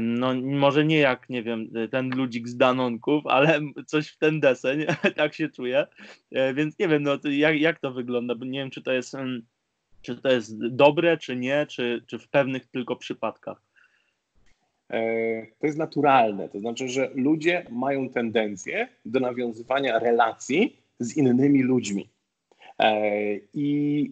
[0.00, 4.84] no może nie jak, nie wiem, ten ludzik z Danonków, ale coś w ten deseń,
[5.16, 5.86] tak się czuję,
[6.32, 9.16] e, więc nie wiem, no jak, jak to wygląda, bo nie wiem, czy to jest,
[10.02, 13.62] czy to jest dobre, czy nie, czy, czy w pewnych tylko przypadkach.
[14.90, 21.62] E, to jest naturalne, to znaczy, że ludzie mają tendencję do nawiązywania relacji z innymi
[21.62, 22.10] ludźmi.
[22.78, 23.12] E,
[23.54, 24.10] I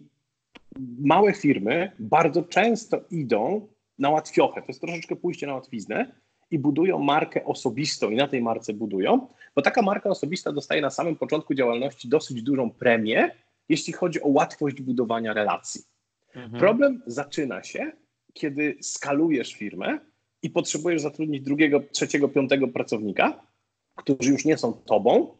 [0.99, 3.67] małe firmy bardzo często idą
[3.99, 4.61] na łatwiochę.
[4.61, 6.11] To jest troszeczkę pójście na łatwiznę
[6.51, 10.89] i budują markę osobistą i na tej marce budują, bo taka marka osobista dostaje na
[10.89, 13.31] samym początku działalności dosyć dużą premię,
[13.69, 15.81] jeśli chodzi o łatwość budowania relacji.
[16.35, 16.59] Mhm.
[16.59, 17.91] Problem zaczyna się,
[18.33, 19.99] kiedy skalujesz firmę
[20.41, 23.41] i potrzebujesz zatrudnić drugiego, trzeciego, piątego pracownika,
[23.95, 25.37] którzy już nie są tobą.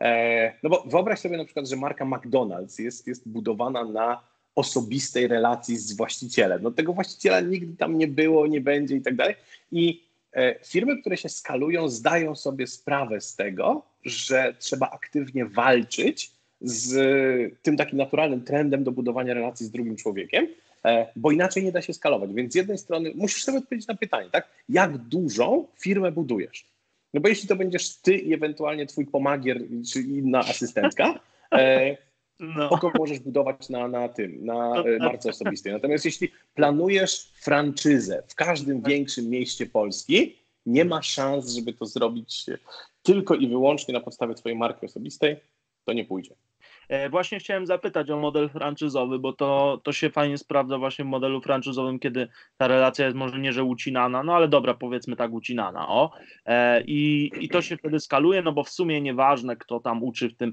[0.00, 5.28] E, no bo wyobraź sobie na przykład, że marka McDonald's jest, jest budowana na osobistej
[5.28, 6.62] relacji z właścicielem.
[6.62, 9.34] No tego właściciela nigdy tam nie było, nie będzie i tak dalej.
[9.72, 16.30] I e, firmy, które się skalują, zdają sobie sprawę z tego, że trzeba aktywnie walczyć
[16.60, 16.92] z
[17.62, 20.48] tym takim naturalnym trendem do budowania relacji z drugim człowiekiem,
[20.84, 22.32] e, bo inaczej nie da się skalować.
[22.32, 24.48] Więc z jednej strony musisz sobie odpowiedzieć na pytanie, tak?
[24.68, 26.72] Jak dużą firmę budujesz?
[27.14, 29.60] No bo jeśli to będziesz ty i ewentualnie twój pomagier
[29.92, 31.20] czy inna asystentka,
[31.52, 31.96] e,
[32.42, 32.70] no.
[32.70, 35.08] Oko możesz budować na, na tym, na no e, tak.
[35.08, 35.72] marce osobistej.
[35.72, 38.90] Natomiast jeśli planujesz franczyzę w każdym tak.
[38.90, 42.46] większym mieście Polski, nie ma szans, żeby to zrobić
[43.02, 45.36] tylko i wyłącznie na podstawie Twojej marki osobistej,
[45.84, 46.34] to nie pójdzie.
[46.88, 51.08] E, właśnie chciałem zapytać o model franczyzowy, bo to, to się fajnie sprawdza właśnie w
[51.08, 55.32] modelu franczyzowym, kiedy ta relacja jest może nie, że ucinana, no ale dobra, powiedzmy tak
[55.32, 56.10] ucinana, o.
[56.46, 60.28] E, I, I to się wtedy skaluje, no bo w sumie nieważne, kto tam uczy
[60.28, 60.52] w tym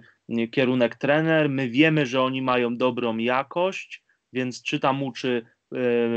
[0.51, 5.45] kierunek trener, my wiemy, że oni mają dobrą jakość, więc czy tam uczy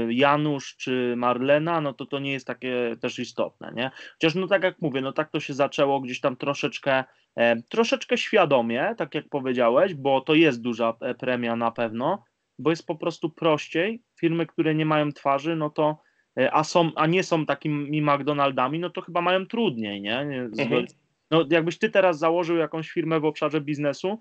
[0.09, 3.91] Janusz czy Marlena, no to to nie jest takie też istotne, nie?
[4.13, 7.05] Chociaż no tak jak mówię, no tak to się zaczęło gdzieś tam troszeczkę
[7.37, 12.25] E, troszeczkę świadomie, tak jak powiedziałeś, bo to jest duża e, premia na pewno,
[12.59, 14.03] bo jest po prostu prościej.
[14.21, 15.99] Firmy, które nie mają twarzy, no to
[16.39, 20.19] e, a, są, a nie są takimi McDonaldami, no to chyba mają trudniej, nie?
[20.19, 20.87] Mhm.
[21.31, 24.21] No, jakbyś ty teraz założył jakąś firmę w obszarze biznesu,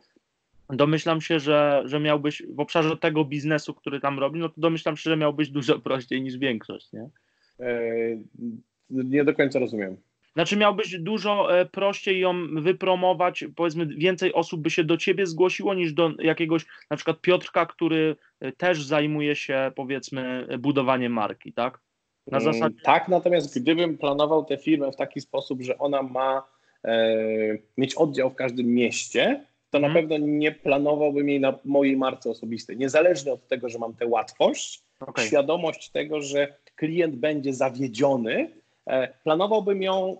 [0.71, 4.97] domyślam się, że, że miałbyś w obszarze tego biznesu, który tam robi, no to domyślam
[4.97, 7.09] się, że miałbyś dużo prościej niż większość, nie?
[8.89, 9.97] nie do końca rozumiem.
[10.33, 15.73] Znaczy miałbyś dużo e, prościej ją wypromować, powiedzmy więcej osób by się do ciebie zgłosiło
[15.73, 21.79] niż do jakiegoś na przykład Piotrka, który e, też zajmuje się powiedzmy budowaniem marki, tak?
[22.27, 22.75] Na mm, zasadzie...
[22.83, 26.43] Tak, natomiast gdybym planował tę firmę w taki sposób, że ona ma
[26.83, 27.17] e,
[27.77, 30.07] mieć oddział w każdym mieście, to na mhm.
[30.07, 32.77] pewno nie planowałbym jej na mojej marce osobistej.
[32.77, 35.25] Niezależnie od tego, że mam tę łatwość, okay.
[35.25, 40.17] świadomość tego, że klient będzie zawiedziony, E, planowałbym ją,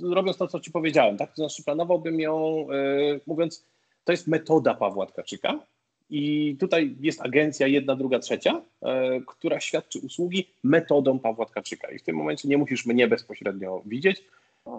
[0.00, 1.30] robiąc to, co Ci powiedziałem, tak?
[1.30, 3.66] To znaczy planowałbym ją, e, mówiąc,
[4.04, 5.60] to jest metoda Pawła Tkaczyka
[6.10, 11.98] i tutaj jest agencja jedna, druga, trzecia, e, która świadczy usługi metodą Pawła Tkaczyka i
[11.98, 14.24] w tym momencie nie musisz mnie bezpośrednio widzieć,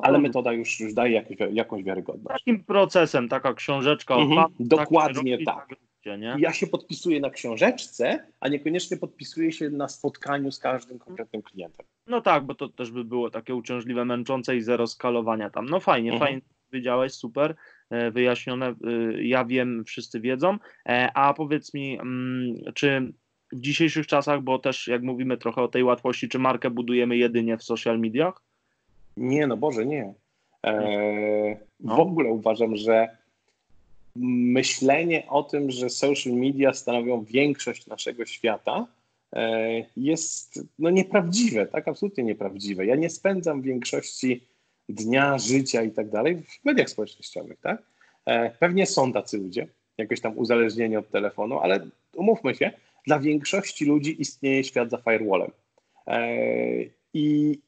[0.02, 2.40] ale metoda już, już daje jakąś, jakąś wiarygodność.
[2.40, 4.16] Takim procesem, taka książeczka.
[4.16, 5.68] Mhm, dokładnie tak.
[5.70, 5.80] tak
[6.18, 6.36] nie?
[6.40, 11.86] Ja się podpisuję na książeczce, a niekoniecznie podpisuję się na spotkaniu z każdym konkretnym klientem.
[12.08, 15.66] No tak, bo to też by było takie uciążliwe, męczące i zero skalowania tam.
[15.66, 16.28] No fajnie, mhm.
[16.28, 17.56] fajnie wiedziałeś, super,
[17.90, 18.74] e, wyjaśnione, e,
[19.24, 20.58] ja wiem, wszyscy wiedzą,
[20.90, 23.14] e, a powiedz mi, mm, czy
[23.52, 27.58] w dzisiejszych czasach, bo też jak mówimy trochę o tej łatwości, czy markę budujemy jedynie
[27.58, 28.42] w social mediach?
[29.18, 30.14] Nie, no Boże, nie.
[30.64, 31.96] Eee, no.
[31.96, 33.18] W ogóle uważam, że
[34.16, 38.88] myślenie o tym, że social media stanowią większość naszego świata,
[39.34, 41.88] e, jest no, nieprawdziwe, tak?
[41.88, 42.86] Absolutnie nieprawdziwe.
[42.86, 44.48] Ja nie spędzam większości
[44.90, 47.84] dnia, życia i tak dalej w mediach społecznościowych, tak?
[48.26, 52.72] E, pewnie są tacy ludzie, jakoś tam uzależnieni od telefonu, ale umówmy się,
[53.08, 55.52] dla większości ludzi istnieje świat za firewallem.
[56.08, 56.28] E,
[57.14, 57.60] I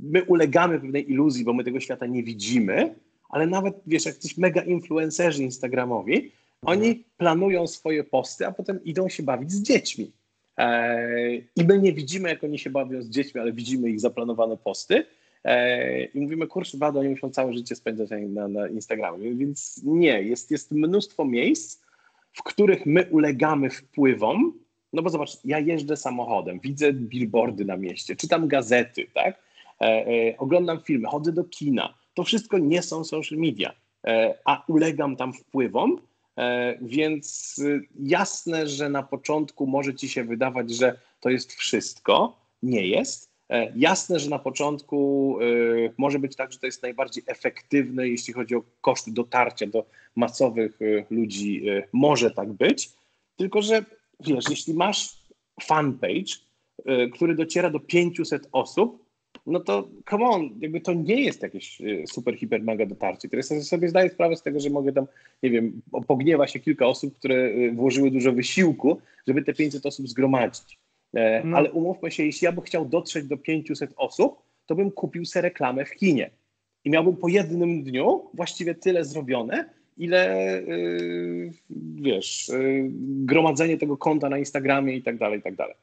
[0.00, 2.94] my ulegamy pewnej iluzji, bo my tego świata nie widzimy,
[3.28, 7.04] ale nawet, wiesz, jak coś mega influencerzy instagramowi, oni mhm.
[7.16, 10.12] planują swoje posty, a potem idą się bawić z dziećmi.
[10.56, 14.56] Eee, I my nie widzimy, jak oni się bawią z dziećmi, ale widzimy ich zaplanowane
[14.56, 15.04] posty.
[15.44, 19.34] Eee, I mówimy, kurczę, bado, oni muszą całe życie spędzać na, na Instagramie.
[19.34, 21.82] Więc nie, jest, jest mnóstwo miejsc,
[22.32, 24.52] w których my ulegamy wpływom.
[24.92, 29.38] No bo zobacz, ja jeżdżę samochodem, widzę billboardy na mieście, czytam gazety, tak?
[29.82, 33.72] Eee, oglądam filmy, chodzę do kina to wszystko nie są social media,
[34.04, 36.00] e, a ulegam tam wpływom,
[36.38, 37.56] e, więc
[38.00, 42.42] jasne, że na początku może ci się wydawać, że to jest wszystko.
[42.62, 43.32] Nie jest.
[43.50, 45.38] E, jasne, że na początku
[45.98, 49.84] może być tak, że to jest najbardziej efektywne, jeśli chodzi o koszty dotarcia do
[50.16, 50.78] masowych
[51.10, 51.62] ludzi.
[51.92, 52.90] Może tak być.
[53.36, 53.84] Tylko, że
[54.20, 55.16] wiesz, jeśli masz
[55.62, 56.34] fanpage,
[57.12, 59.01] który dociera do 500 osób,
[59.46, 63.28] no to come on, jakby to nie jest jakieś y, super, hiper, mega dotarcie.
[63.28, 65.06] Teraz sobie zdaję sprawę z tego, że mogę tam,
[65.42, 70.08] nie wiem, pogniewa się kilka osób, które y, włożyły dużo wysiłku, żeby te 500 osób
[70.08, 70.78] zgromadzić.
[71.14, 71.56] E, no.
[71.56, 75.42] Ale umówmy się, jeśli ja bym chciał dotrzeć do 500 osób, to bym kupił sobie
[75.42, 76.30] reklamę w kinie.
[76.84, 81.52] I miałbym po jednym dniu właściwie tyle zrobione, ile, yy,
[81.94, 82.90] wiesz, yy,
[83.24, 85.74] gromadzenie tego konta na Instagramie i tak dalej, i tak dalej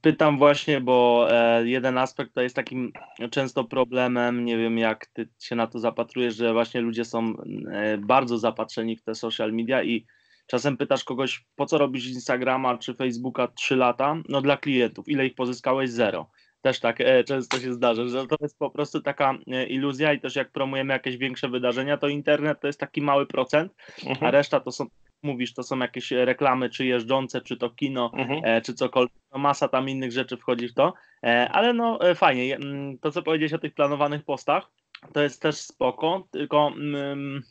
[0.00, 2.92] pytam właśnie, bo e, jeden aspekt to jest takim
[3.30, 7.34] często problemem, nie wiem jak ty się na to zapatrujesz, że właśnie ludzie są
[7.72, 10.06] e, bardzo zapatrzeni w te social media i
[10.46, 14.16] czasem pytasz kogoś, po co robisz Instagrama czy Facebooka 3 lata?
[14.28, 15.08] No dla klientów.
[15.08, 15.90] Ile ich pozyskałeś?
[15.90, 16.30] Zero.
[16.62, 19.34] Też tak e, często się zdarza, że to jest po prostu taka
[19.68, 23.72] iluzja i też jak promujemy jakieś większe wydarzenia, to internet to jest taki mały procent,
[24.06, 24.26] mhm.
[24.26, 24.86] a reszta to są
[25.26, 28.40] mówisz, to są jakieś reklamy, czy jeżdżące, czy to kino, mhm.
[28.44, 29.16] e, czy cokolwiek.
[29.32, 32.56] No masa tam innych rzeczy wchodzi w to, e, ale no e, fajnie.
[32.56, 34.70] Mm, to, co powiedziałeś o tych planowanych postach,
[35.12, 37.42] to jest też spoko, tylko mm,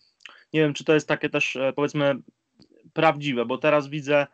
[0.53, 2.15] nie wiem, czy to jest takie też powiedzmy
[2.93, 4.27] prawdziwe, bo teraz widzę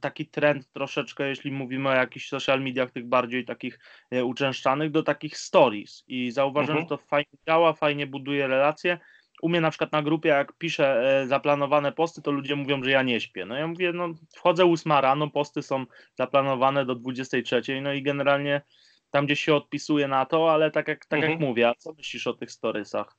[0.00, 3.78] taki trend troszeczkę, jeśli mówimy o jakichś social mediach tych bardziej takich
[4.24, 6.84] uczęszczanych, do takich stories i zauważyłem, mhm.
[6.84, 8.98] że to fajnie działa, fajnie buduje relacje.
[9.42, 13.02] U mnie na przykład na grupie, jak piszę zaplanowane posty, to ludzie mówią, że ja
[13.02, 13.46] nie śpię.
[13.46, 18.62] No ja mówię, no wchodzę 8 rano, posty są zaplanowane do 23, no i generalnie
[19.10, 21.32] tam gdzieś się odpisuje na to, ale tak jak, tak mhm.
[21.32, 23.16] jak mówię, a co myślisz o tych storiesach?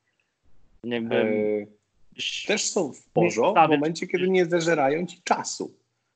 [0.84, 1.16] Jakby...
[1.16, 1.78] E
[2.48, 5.74] też są w porządku w momencie, kiedy nie zeżerają ci czasu.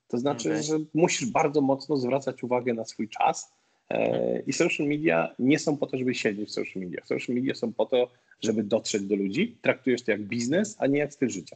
[0.08, 0.64] To znaczy, okay.
[0.64, 3.54] że musisz bardzo mocno zwracać uwagę na swój czas.
[3.92, 7.02] E, I social media nie są po to, żeby siedzieć w social media.
[7.06, 9.58] Social media są po to, żeby dotrzeć do ludzi.
[9.62, 11.56] Traktujesz to jak biznes, a nie jak styl życia.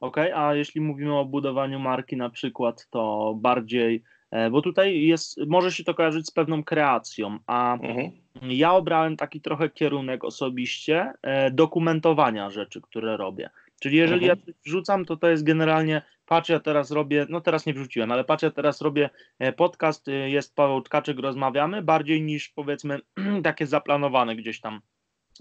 [0.00, 5.00] Okej, okay, a jeśli mówimy o budowaniu marki na przykład, to bardziej E, bo tutaj
[5.00, 8.10] jest, może się to kojarzyć z pewną kreacją, a mhm.
[8.42, 13.50] ja obrałem taki trochę kierunek osobiście e, dokumentowania rzeczy, które robię.
[13.80, 14.38] Czyli jeżeli mhm.
[14.38, 18.12] ja coś wrzucam, to to jest generalnie, patrz, ja teraz robię, no teraz nie wrzuciłem,
[18.12, 23.00] ale patrz, ja teraz robię e, podcast, jest Paweł Tkaczyk, rozmawiamy, bardziej niż powiedzmy
[23.44, 24.80] takie zaplanowane gdzieś tam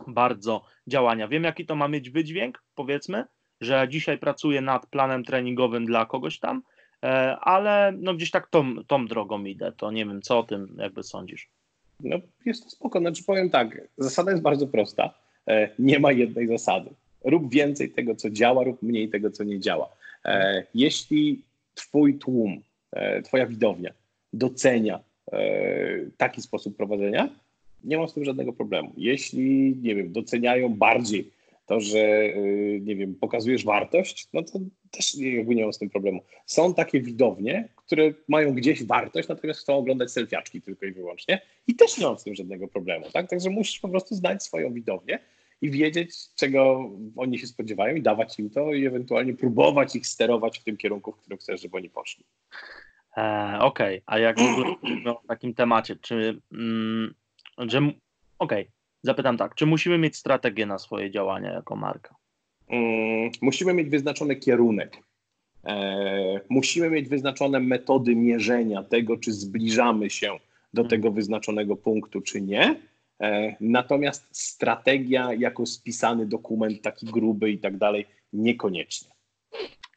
[0.07, 1.27] bardzo działania.
[1.27, 3.25] Wiem, jaki to ma mieć wydźwięk, powiedzmy,
[3.61, 6.61] że dzisiaj pracuję nad planem treningowym dla kogoś tam,
[7.05, 10.75] E, ale no gdzieś tak tą, tą drogą idę, to nie wiem, co o tym
[10.77, 11.49] jakby sądzisz.
[11.99, 15.13] No jest to spoko, znaczy powiem tak, zasada jest bardzo prosta,
[15.47, 16.89] e, nie ma jednej zasady.
[17.25, 19.95] Rób więcej tego, co działa, rób mniej tego, co nie działa.
[20.25, 21.41] E, jeśli
[21.75, 22.61] twój tłum,
[23.23, 23.91] twoja widownia
[24.33, 24.99] docenia
[26.17, 27.29] taki sposób prowadzenia,
[27.83, 28.93] nie ma z tym żadnego problemu.
[28.97, 31.31] Jeśli, nie wiem, doceniają bardziej
[31.65, 32.33] to, że
[32.81, 34.59] nie wiem, pokazujesz wartość, no to
[34.91, 36.21] też jakby nie mam z tym problemu.
[36.45, 41.75] Są takie widownie, które mają gdzieś wartość, natomiast chcą oglądać selfiaczki tylko i wyłącznie i
[41.75, 43.29] też nie mam z tym żadnego problemu, tak?
[43.29, 45.19] Także musisz po prostu znać swoją widownię
[45.61, 50.59] i wiedzieć, czego oni się spodziewają i dawać im to i ewentualnie próbować ich sterować
[50.59, 52.25] w tym kierunku, w którym chcesz, żeby oni poszli.
[53.17, 54.01] E, Okej, okay.
[54.05, 57.13] a jak w ogóle mówimy o takim temacie, czy mm,
[57.57, 57.93] że okej,
[58.39, 62.15] okay Zapytam tak, czy musimy mieć strategię na swoje działania jako marka?
[62.69, 64.97] Hmm, musimy mieć wyznaczony kierunek.
[65.63, 70.31] E, musimy mieć wyznaczone metody mierzenia tego, czy zbliżamy się
[70.73, 70.89] do hmm.
[70.89, 72.75] tego wyznaczonego punktu, czy nie.
[73.21, 79.09] E, natomiast strategia jako spisany dokument, taki gruby i tak dalej, niekoniecznie.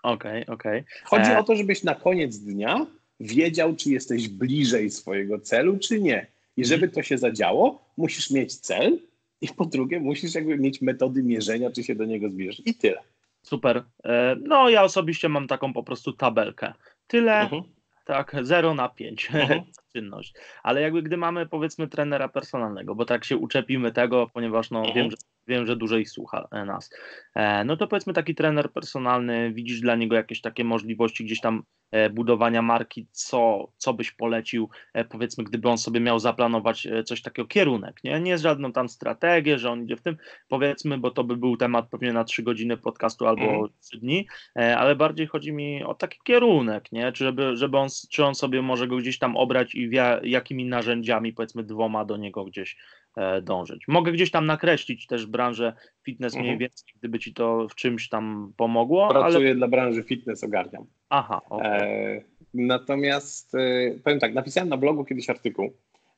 [0.02, 0.80] Okej, okay, okej.
[0.80, 0.84] Okay.
[1.04, 1.38] Chodzi e...
[1.38, 2.86] o to, żebyś na koniec dnia
[3.20, 6.26] wiedział, czy jesteś bliżej swojego celu, czy nie.
[6.56, 8.98] I żeby to się zadziało, musisz mieć cel
[9.40, 13.00] i po drugie musisz jakby mieć metody mierzenia, czy się do niego zbierzesz i tyle.
[13.42, 13.84] Super.
[14.04, 16.72] E, no ja osobiście mam taką po prostu tabelkę.
[17.06, 17.62] Tyle, uh mhm.
[17.62, 17.66] -huh.
[18.04, 19.62] tak, 0 na 5 uh -huh.
[19.92, 20.34] Czynność.
[20.62, 24.94] Ale jakby gdy mamy powiedzmy trenera personalnego, bo tak się uczepimy tego, ponieważ no -huh.
[24.94, 25.16] wiem, że
[25.48, 26.90] wiem, że dużo ich słucha e, nas.
[27.34, 31.62] E, no to powiedzmy taki trener personalny, widzisz dla niego jakieś takie możliwości gdzieś tam
[31.90, 34.68] e, budowania marki, co, co byś polecił,
[35.08, 38.20] powiedzmy, gdyby on sobie miał zaplanować coś takiego, kierunek, nie?
[38.20, 40.16] Nie żadną tam strategię, że on idzie w tym,
[40.48, 43.68] powiedzmy, bo to by był temat pewnie na trzy godziny podcastu albo mm.
[43.80, 47.12] trzy dni, ale bardziej chodzi mi o taki kierunek, nie?
[47.12, 50.64] Czy, żeby, żeby on, czy on sobie może go gdzieś tam obrać i wie, jakimi
[50.64, 52.76] narzędziami, powiedzmy, dwoma do niego gdzieś
[53.18, 53.88] E, dążyć.
[53.88, 56.58] Mogę gdzieś tam nakreślić też branżę fitness mniej mhm.
[56.58, 59.08] więcej, gdyby ci to w czymś tam pomogło.
[59.08, 59.54] Pracuję ale...
[59.54, 60.86] dla branży fitness, ogarniam.
[61.08, 61.70] Aha, okay.
[61.70, 62.22] e,
[62.54, 63.58] Natomiast e,
[64.04, 65.72] powiem tak, napisałem na blogu kiedyś artykuł,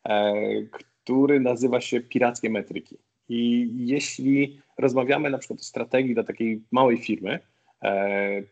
[0.05, 2.97] e, który nazywa się Pirackie Metryki.
[3.29, 7.39] I jeśli rozmawiamy na przykład o strategii dla takiej małej firmy,
[7.83, 8.43] e,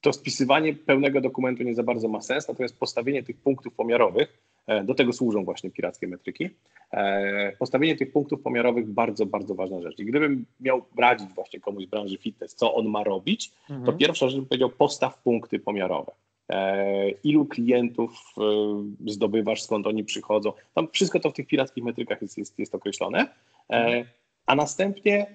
[0.00, 4.45] to spisywanie pełnego dokumentu nie za bardzo ma sens, natomiast postawienie tych punktów pomiarowych,
[4.84, 6.50] do tego służą właśnie pirackie metryki,
[6.90, 9.98] e, postawienie tych punktów pomiarowych bardzo, bardzo ważna rzecz.
[9.98, 13.86] I gdybym miał radzić właśnie komuś z branży fitness, co on ma robić, mhm.
[13.86, 16.12] to pierwsza rzecz bym powiedział, postaw punkty pomiarowe.
[16.48, 18.34] E, ilu klientów
[19.06, 20.52] zdobywasz, skąd oni przychodzą.
[20.74, 23.28] Tam wszystko to w tych pirackich metrykach jest, jest, jest określone.
[23.68, 24.04] Mhm.
[24.46, 25.26] A następnie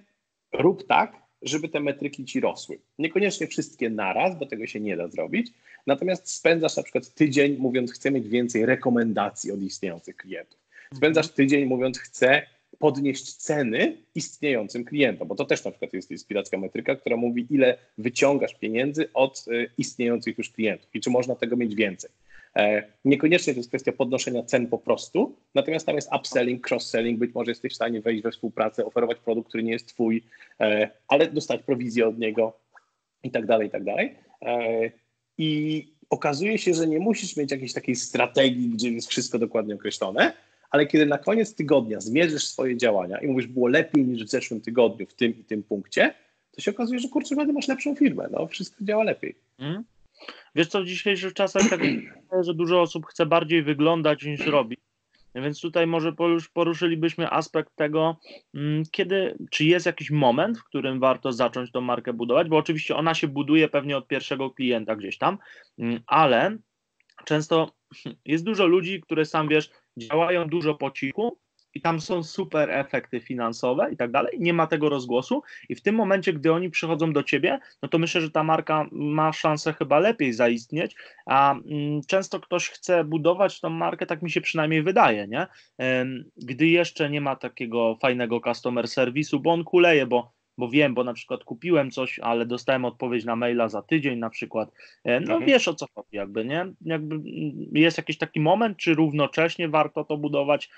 [0.53, 2.79] rób tak, żeby te metryki ci rosły.
[2.99, 5.53] Niekoniecznie wszystkie naraz, bo tego się nie da zrobić.
[5.87, 10.59] Natomiast spędzasz na przykład tydzień mówiąc, chcę mieć więcej rekomendacji od istniejących klientów.
[10.95, 12.41] Spędzasz tydzień mówiąc, chcę
[12.79, 17.77] podnieść ceny istniejącym klientom, bo to też na przykład jest inspiracka metryka, która mówi, ile
[17.97, 22.09] wyciągasz pieniędzy od e, istniejących już klientów i czy można tego mieć więcej.
[22.55, 27.33] E, niekoniecznie to jest kwestia podnoszenia cen po prostu, natomiast tam jest upselling, cross-selling, być
[27.33, 30.23] może jesteś w stanie wejść we współpracę, oferować produkt, który nie jest twój,
[31.07, 32.53] ale dostać prowizję od niego
[33.23, 34.15] i tak dalej, i tak dalej.
[35.41, 40.33] I okazuje się, że nie musisz mieć jakiejś takiej strategii, gdzie jest wszystko dokładnie określone,
[40.69, 44.61] ale kiedy na koniec tygodnia zmierzysz swoje działania i mówisz, było lepiej niż w zeszłym
[44.61, 46.13] tygodniu w tym i tym punkcie,
[46.51, 49.35] to się okazuje, że kurczę, masz lepszą firmę, no wszystko działa lepiej.
[49.59, 49.83] Mm.
[50.55, 51.79] Wiesz co, w dzisiejszych czasach tak
[52.45, 54.79] że dużo osób chce bardziej wyglądać niż robić.
[55.35, 56.13] Więc tutaj może
[56.53, 58.17] poruszylibyśmy aspekt tego,
[58.53, 62.95] mm, kiedy, czy jest jakiś moment, w którym warto zacząć tą markę budować, bo oczywiście
[62.95, 65.37] ona się buduje pewnie od pierwszego klienta gdzieś tam,
[65.79, 66.57] mm, ale
[67.25, 67.71] często
[68.25, 71.39] jest dużo ludzi, które sam wiesz, działają dużo po cichu,
[71.73, 75.43] i tam są super efekty finansowe i tak dalej, nie ma tego rozgłosu.
[75.69, 78.85] I w tym momencie, gdy oni przychodzą do ciebie, no to myślę, że ta marka
[78.91, 80.95] ma szansę chyba lepiej zaistnieć,
[81.25, 85.47] a mm, często ktoś chce budować tą markę, tak mi się przynajmniej wydaje, nie?
[86.37, 91.03] Gdy jeszcze nie ma takiego fajnego customer serwisu, bo on kuleje, bo bo wiem, bo
[91.03, 94.71] na przykład kupiłem coś, ale dostałem odpowiedź na maila za tydzień na przykład.
[95.03, 95.45] E, no mhm.
[95.45, 96.65] wiesz o co chodzi, jakby, nie?
[96.81, 97.25] Jakby mm,
[97.73, 100.69] jest jakiś taki moment, czy równocześnie warto to budować,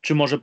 [0.00, 0.38] czy może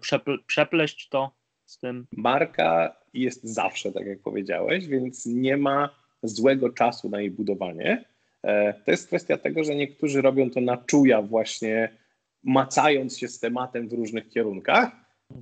[0.48, 1.32] przepleść to
[1.66, 2.08] z tym?
[2.12, 5.90] Marka jest zawsze, tak jak powiedziałeś, więc nie ma
[6.24, 8.06] złego czasu na jej budowanie.
[8.44, 11.98] E, to jest kwestia tego, że niektórzy robią to na czuja właśnie
[12.44, 14.92] macając się z tematem w różnych kierunkach,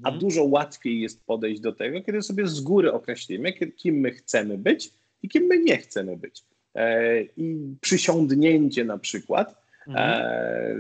[0.04, 0.20] a mhm.
[0.20, 4.94] dużo łatwiej jest podejść do tego, kiedy sobie z góry określimy, kim my chcemy być
[5.24, 6.44] i kim my nie chcemy być.
[6.76, 9.56] E, I przysiądnięcie na przykład,
[9.88, 10.22] mhm.
[10.22, 10.76] e,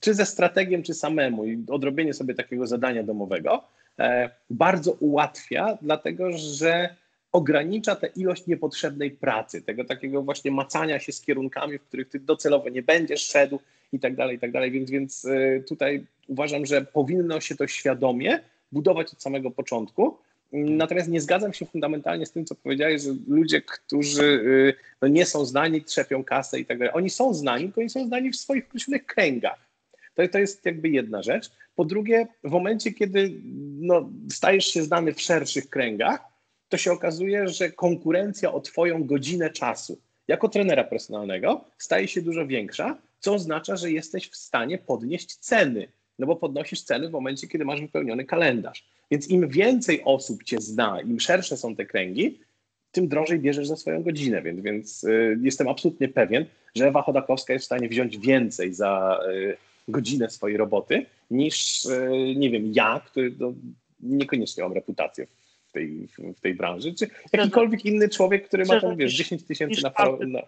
[0.00, 3.64] czy ze strategiem, czy samemu, i odrobienie sobie takiego zadania domowego,
[3.98, 6.96] e, bardzo ułatwia, dlatego że
[7.32, 12.20] ogranicza tę ilość niepotrzebnej pracy, tego takiego właśnie macania się z kierunkami, w których ty
[12.20, 13.60] docelowo nie będziesz szedł
[13.92, 14.70] i tak dalej, i tak dalej.
[14.70, 15.26] Więc, więc
[15.68, 18.40] tutaj uważam, że powinno się to świadomie
[18.72, 20.18] budować od samego początku.
[20.52, 25.26] Natomiast nie zgadzam się fundamentalnie z tym, co powiedziałeś, że ludzie, którzy y, no, nie
[25.26, 26.94] są znani, trzepią kasę i tak dalej.
[26.94, 29.70] Oni są znani, tylko oni są znani w swoich określonych kręgach.
[30.14, 31.50] To, to jest jakby jedna rzecz.
[31.74, 33.32] Po drugie, w momencie, kiedy
[33.80, 36.29] no, stajesz się znany w szerszych kręgach,
[36.70, 39.98] to się okazuje, że konkurencja o Twoją godzinę czasu
[40.28, 45.88] jako trenera personalnego staje się dużo większa, co oznacza, że jesteś w stanie podnieść ceny
[46.20, 48.84] no bo podnosisz ceny w momencie, kiedy masz wypełniony kalendarz.
[49.10, 52.38] Więc im więcej osób cię zna, im szersze są te kręgi,
[52.92, 54.42] tym drożej bierzesz za swoją godzinę.
[54.42, 59.20] Więc, więc y, jestem absolutnie pewien, że Ewa Chodakowska jest w stanie wziąć więcej za
[59.30, 59.56] y,
[59.88, 63.52] godzinę swojej roboty niż, y, nie wiem, ja, który no,
[64.00, 65.39] niekoniecznie mam reputację w
[65.72, 69.90] tej, w tej branży, czy jakikolwiek inny człowiek, który ma tam, wiesz, 10 tysięcy na,
[70.26, 70.42] na,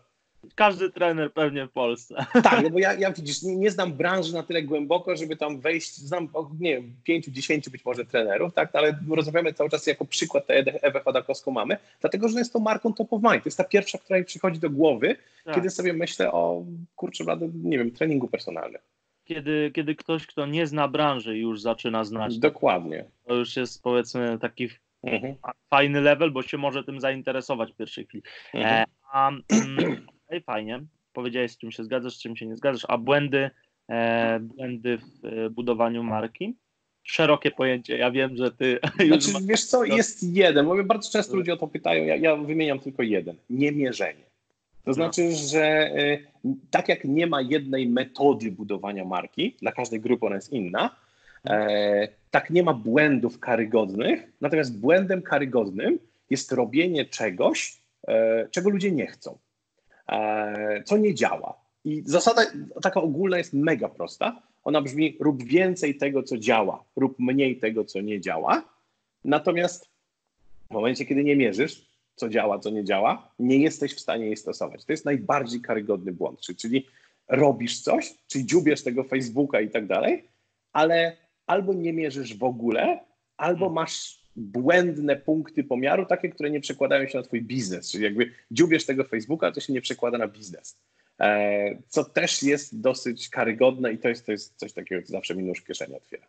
[0.55, 2.15] każdy trener pewnie w Polsce.
[2.43, 5.61] Tak, no bo ja, ja widzisz, nie, nie, znam branży na tyle głęboko, żeby tam
[5.61, 6.29] wejść, znam,
[6.61, 10.55] nie wiem, pięciu, dziesięciu być może trenerów, tak, ale rozmawiamy cały czas jako przykład tę
[10.83, 13.43] Ewę Chodakowską mamy, dlatego, że jest to marką top of mind.
[13.43, 15.55] To jest ta pierwsza, która mi przychodzi do głowy, tak.
[15.55, 16.65] kiedy sobie myślę o,
[16.97, 17.25] kurczę,
[17.65, 18.81] nie wiem, treningu personalnym.
[19.25, 22.39] Kiedy, kiedy ktoś, kto nie zna branży już zaczyna znać.
[22.39, 23.05] Dokładnie.
[23.25, 24.69] To już jest powiedzmy taki
[25.03, 25.35] mhm.
[25.71, 28.23] fajny level, bo się może tym zainteresować w pierwszej chwili.
[28.55, 28.75] Mhm.
[28.75, 30.81] E, a, mm, Ej, fajnie,
[31.13, 33.51] powiedziałeś, z czym się zgadzasz, z czym się nie zgadzasz, a błędy,
[33.89, 36.57] e, błędy w e, budowaniu marki?
[37.05, 38.79] Szerokie pojęcie, ja wiem, że ty.
[39.09, 39.47] Znaczy, masz...
[39.47, 40.67] Wiesz co, jest jeden.
[40.67, 43.37] Mówię, bardzo często ludzie o to pytają, ja, ja wymieniam tylko jeden.
[43.51, 44.25] Niemierzenie.
[44.85, 44.93] To no.
[44.93, 46.19] znaczy, że e,
[46.71, 51.02] tak jak nie ma jednej metody budowania marki, dla każdej grupy ona jest inna, e,
[52.31, 55.99] tak nie ma błędów karygodnych, natomiast błędem karygodnym
[56.31, 59.39] jest robienie czegoś, e, czego ludzie nie chcą.
[60.09, 61.63] E, co nie działa.
[61.85, 62.43] I zasada
[62.83, 64.43] taka ogólna jest mega prosta.
[64.65, 68.63] Ona brzmi: rób więcej tego, co działa, rób mniej tego, co nie działa.
[69.25, 69.89] Natomiast
[70.71, 71.87] w momencie, kiedy nie mierzysz,
[72.17, 74.85] co działa, co nie działa, nie jesteś w stanie jej stosować.
[74.85, 76.41] To jest najbardziej karygodny błąd.
[76.41, 76.87] Czyli
[77.29, 80.29] robisz coś, czyli dziubiesz tego Facebooka i tak dalej,
[80.73, 81.17] ale
[81.47, 83.01] albo nie mierzysz w ogóle,
[83.37, 87.91] albo masz błędne punkty pomiaru, takie, które nie przekładają się na twój biznes.
[87.91, 90.79] Czyli jakby dziubiesz tego Facebooka, to się nie przekłada na biznes.
[91.21, 95.35] E, co też jest dosyć karygodne i to jest, to jest coś takiego, co zawsze
[95.35, 96.27] mi nóż kieszeni otwiera.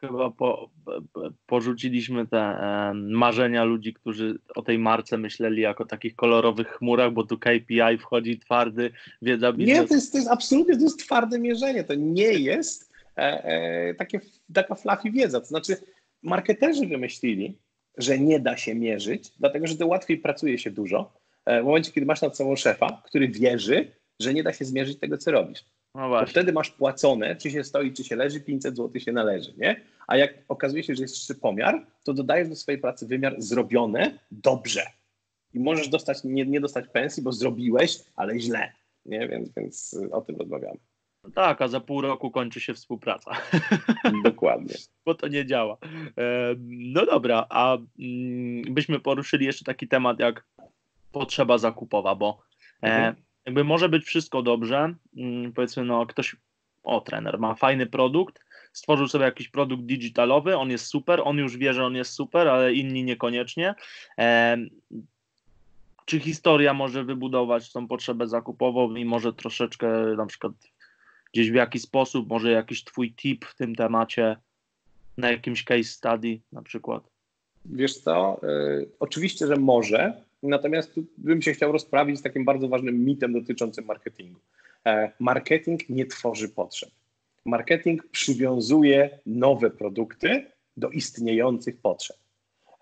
[0.00, 0.70] Chyba po,
[1.46, 7.24] porzuciliśmy te e, marzenia ludzi, którzy o tej marce myśleli jako takich kolorowych chmurach, bo
[7.24, 8.90] tu KPI wchodzi twardy,
[9.22, 9.78] wiedza biznes.
[9.78, 11.84] Nie, to jest, to jest absolutnie to jest twarde mierzenie.
[11.84, 12.85] To nie jest
[13.98, 14.20] takie,
[14.54, 15.40] taka fluffy wiedza.
[15.40, 15.76] To znaczy,
[16.22, 17.58] marketerzy wymyślili,
[17.98, 21.12] że nie da się mierzyć, dlatego że to łatwiej pracuje się dużo.
[21.46, 23.90] E, w momencie, kiedy masz nad sobą szefa, który wierzy,
[24.20, 25.64] że nie da się zmierzyć tego, co robisz.
[25.94, 29.80] No wtedy masz płacone, czy się stoi, czy się leży, 500 zł się należy, nie?
[30.06, 34.18] A jak okazuje się, że jest jeszcze pomiar, to dodajesz do swojej pracy wymiar zrobione
[34.30, 34.82] dobrze.
[35.54, 38.72] I możesz dostać, nie, nie dostać pensji, bo zrobiłeś, ale źle,
[39.06, 39.28] nie?
[39.28, 40.78] Więc, więc o tym rozmawiamy.
[41.26, 43.30] No tak, a za pół roku kończy się współpraca.
[44.24, 44.74] Dokładnie.
[45.04, 45.76] Bo to nie działa.
[46.68, 50.44] No dobra, a mm, byśmy poruszyli jeszcze taki temat jak
[51.12, 52.42] potrzeba zakupowa, bo
[52.82, 53.14] e, mhm.
[53.46, 54.94] jakby może być wszystko dobrze.
[55.16, 56.36] Mm, powiedzmy, no ktoś,
[56.82, 61.56] o trener, ma fajny produkt, stworzył sobie jakiś produkt digitalowy, on jest super, on już
[61.56, 63.74] wie, że on jest super, ale inni niekoniecznie.
[66.04, 70.52] Czy historia może wybudować tą potrzebę zakupową i może troszeczkę na przykład
[71.32, 74.36] gdzieś w jakiś sposób, może jakiś twój tip w tym temacie
[75.16, 77.10] na jakimś case study na przykład?
[77.64, 82.68] Wiesz co, y, oczywiście, że może, natomiast tu bym się chciał rozprawić z takim bardzo
[82.68, 84.40] ważnym mitem dotyczącym marketingu.
[84.86, 86.90] E, marketing nie tworzy potrzeb.
[87.44, 90.46] Marketing przywiązuje nowe produkty
[90.76, 92.16] do istniejących potrzeb.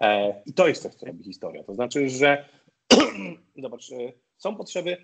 [0.01, 1.65] E, I to jest to, co robi historia.
[1.65, 2.49] To znaczy, że
[3.63, 4.97] zobacz, y, są potrzeby,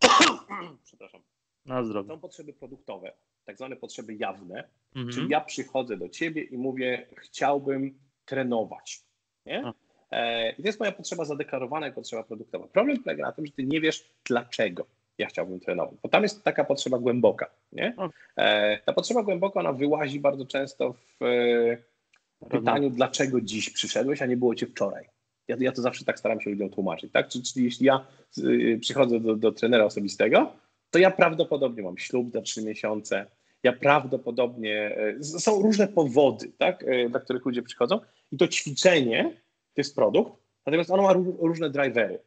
[0.84, 1.20] przepraszam,
[1.66, 2.08] na zdrowie.
[2.08, 3.12] Są potrzeby produktowe,
[3.44, 4.64] tak zwane potrzeby jawne,
[4.96, 5.14] mhm.
[5.14, 9.02] czyli ja przychodzę do ciebie i mówię, chciałbym trenować.
[9.46, 9.72] Nie?
[10.10, 12.66] E, I to jest moja potrzeba zadeklarowana i potrzeba produktowa.
[12.66, 14.86] Problem polega na tym, że ty nie wiesz, dlaczego
[15.18, 17.50] ja chciałbym trenować, bo tam jest taka potrzeba głęboka.
[17.72, 17.94] Nie?
[18.36, 24.26] E, ta potrzeba głęboka, ona wyłazi bardzo często w e, pytaniu, dlaczego dziś przyszedłeś, a
[24.26, 25.08] nie było cię wczoraj.
[25.48, 27.12] Ja, ja to zawsze tak staram się ludziom tłumaczyć.
[27.12, 27.28] Tak?
[27.28, 28.06] Czyli, czyli jeśli ja
[28.38, 30.52] y, przychodzę do, do trenera osobistego,
[30.94, 33.26] to ja prawdopodobnie mam ślub za trzy miesiące,
[33.62, 38.00] ja prawdopodobnie, e, są różne powody, tak, e, dla których ludzie przychodzą
[38.32, 39.24] i to ćwiczenie
[39.74, 40.32] to jest produkt,
[40.66, 42.18] natomiast ono ma różne drivery.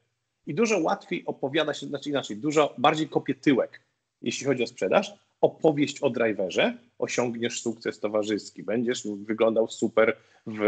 [0.48, 3.82] I dużo łatwiej opowiada się, znaczy inaczej, dużo bardziej kopie tyłek,
[4.22, 10.60] jeśli chodzi o sprzedaż, opowieść o driverze, osiągniesz sukces towarzyski, będziesz wyglądał super w,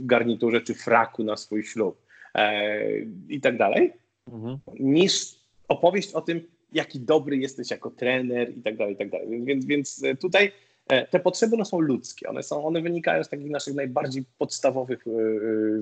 [0.00, 2.02] w garniturze czy fraku na swój ślub
[2.34, 2.80] e,
[3.28, 3.92] i tak dalej,
[4.32, 4.58] mhm.
[4.78, 5.34] niż
[5.68, 9.44] opowieść o tym, jaki dobry jesteś jako trener i tak dalej, i tak dalej.
[9.44, 10.52] Więc, więc e, tutaj
[10.88, 15.06] e, te potrzeby no, są ludzkie, one, są, one wynikają z takich naszych najbardziej podstawowych
[15.06, 15.10] e,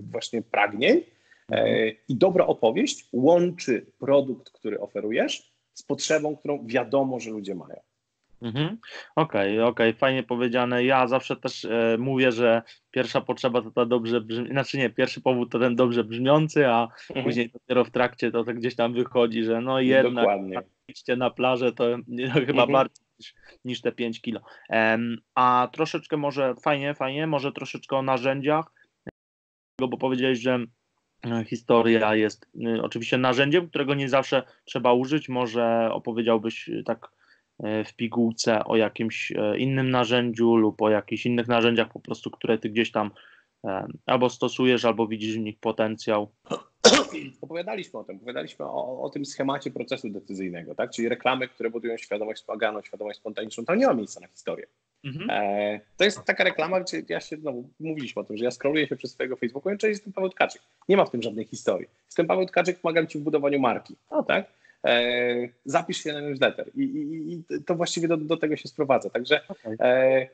[0.01, 1.03] właśnie pragnień
[2.09, 7.81] i dobra opowieść łączy produkt, który oferujesz z potrzebą, którą wiadomo, że ludzie mają.
[8.45, 8.79] Mhm.
[9.17, 10.85] Okej, okay, okej, okay, fajnie powiedziane.
[10.85, 15.21] Ja zawsze też e, mówię, że pierwsza potrzeba to ta dobrze brzmi, znaczy nie, pierwszy
[15.21, 17.27] powód to ten dobrze brzmiący, a mhm.
[17.27, 20.27] później dopiero w trakcie to, to gdzieś tam wychodzi, że no jednak
[20.89, 22.73] iście na plażę to no, chyba mhm.
[22.73, 23.35] bardziej niż,
[23.65, 24.41] niż te 5 kilo.
[24.69, 28.73] Um, a troszeczkę może, fajnie, fajnie, może troszeczkę o narzędziach,
[29.81, 30.59] bo powiedziałeś, że
[31.27, 35.29] e, historia jest y, oczywiście narzędziem, którego nie zawsze trzeba użyć.
[35.29, 37.24] Może opowiedziałbyś y, tak E,
[37.61, 42.59] w pigułce o jakimś e, innym narzędziu lub o jakichś innych narzędziach po prostu, które
[42.59, 43.11] ty gdzieś tam
[43.65, 46.29] e, albo stosujesz, albo widzisz w nich potencjał.
[47.41, 50.91] Opowiadaliśmy o tym, opowiadaliśmy o, o tym schemacie procesu decyzyjnego, tak?
[50.91, 54.67] czyli reklamy, które budują świadomość wspomaganą, świadomość spontaniczną, tam nie ma miejsca na historię.
[55.05, 55.31] Mhm.
[55.31, 58.87] E, to jest taka reklama, gdzie ja się, no, mówiliśmy o tym, że ja scrolluję
[58.87, 60.63] się przez swojego Facebooka i cześć, jestem Paweł Tkaczyk.
[60.89, 61.89] Nie ma w tym żadnej historii.
[62.07, 63.97] Jestem Paweł Tkaczyk, pomagam Ci w budowaniu marki.
[64.11, 64.47] O, tak?
[64.85, 66.71] E, zapisz się na newsletter.
[66.75, 69.11] I, i, i to właściwie do, do, tego się sprowadza.
[69.11, 69.41] Także.
[69.49, 69.77] Okay.
[69.81, 70.29] E,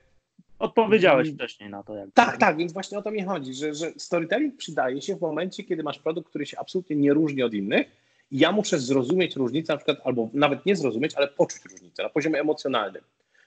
[0.59, 1.95] Odpowiedziałeś i, wcześniej na to.
[1.95, 5.21] Jak tak, tak, więc właśnie o to mi chodzi, że, że storytelling przydaje się w
[5.21, 7.87] momencie, kiedy masz produkt, który się absolutnie nie różni od innych.
[8.31, 12.09] I ja muszę zrozumieć różnicę, na przykład, albo nawet nie zrozumieć, ale poczuć różnicę na
[12.09, 13.03] poziomie emocjonalnym.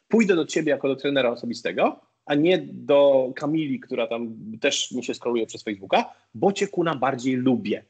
[0.08, 5.04] Pójdę do ciebie jako do trenera osobistego, a nie do Kamili, która tam też mi
[5.04, 7.84] się skroluje przez Facebooka, bo cię kuna bardziej lubię.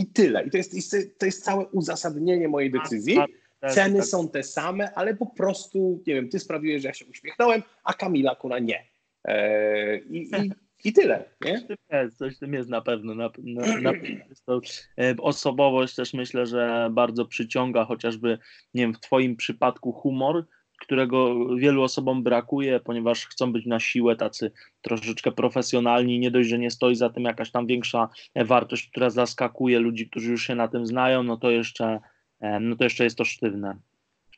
[0.00, 0.46] I tyle.
[0.46, 3.18] I to jest, to jest całe uzasadnienie mojej decyzji.
[3.68, 7.62] Ceny są te same, ale po prostu, nie wiem, ty sprawiłeś, że ja się uśmiechnąłem,
[7.84, 8.84] a Kamila Kuna nie.
[9.24, 10.50] Eee, i, i,
[10.88, 11.24] I tyle.
[11.44, 11.66] Nie?
[12.16, 13.14] Coś w tym jest na pewno.
[13.14, 13.92] Na, na, na
[14.46, 14.60] to,
[14.98, 18.38] e, osobowość też myślę, że bardzo przyciąga chociażby,
[18.74, 20.46] nie wiem, w Twoim przypadku humor,
[20.90, 26.18] którego wielu osobom brakuje, ponieważ chcą być na siłę tacy troszeczkę profesjonalni.
[26.18, 30.30] Nie dość, że nie stoi za tym jakaś tam większa wartość, która zaskakuje ludzi, którzy
[30.30, 32.00] już się na tym znają, no to jeszcze,
[32.60, 33.76] no to jeszcze jest to sztywne.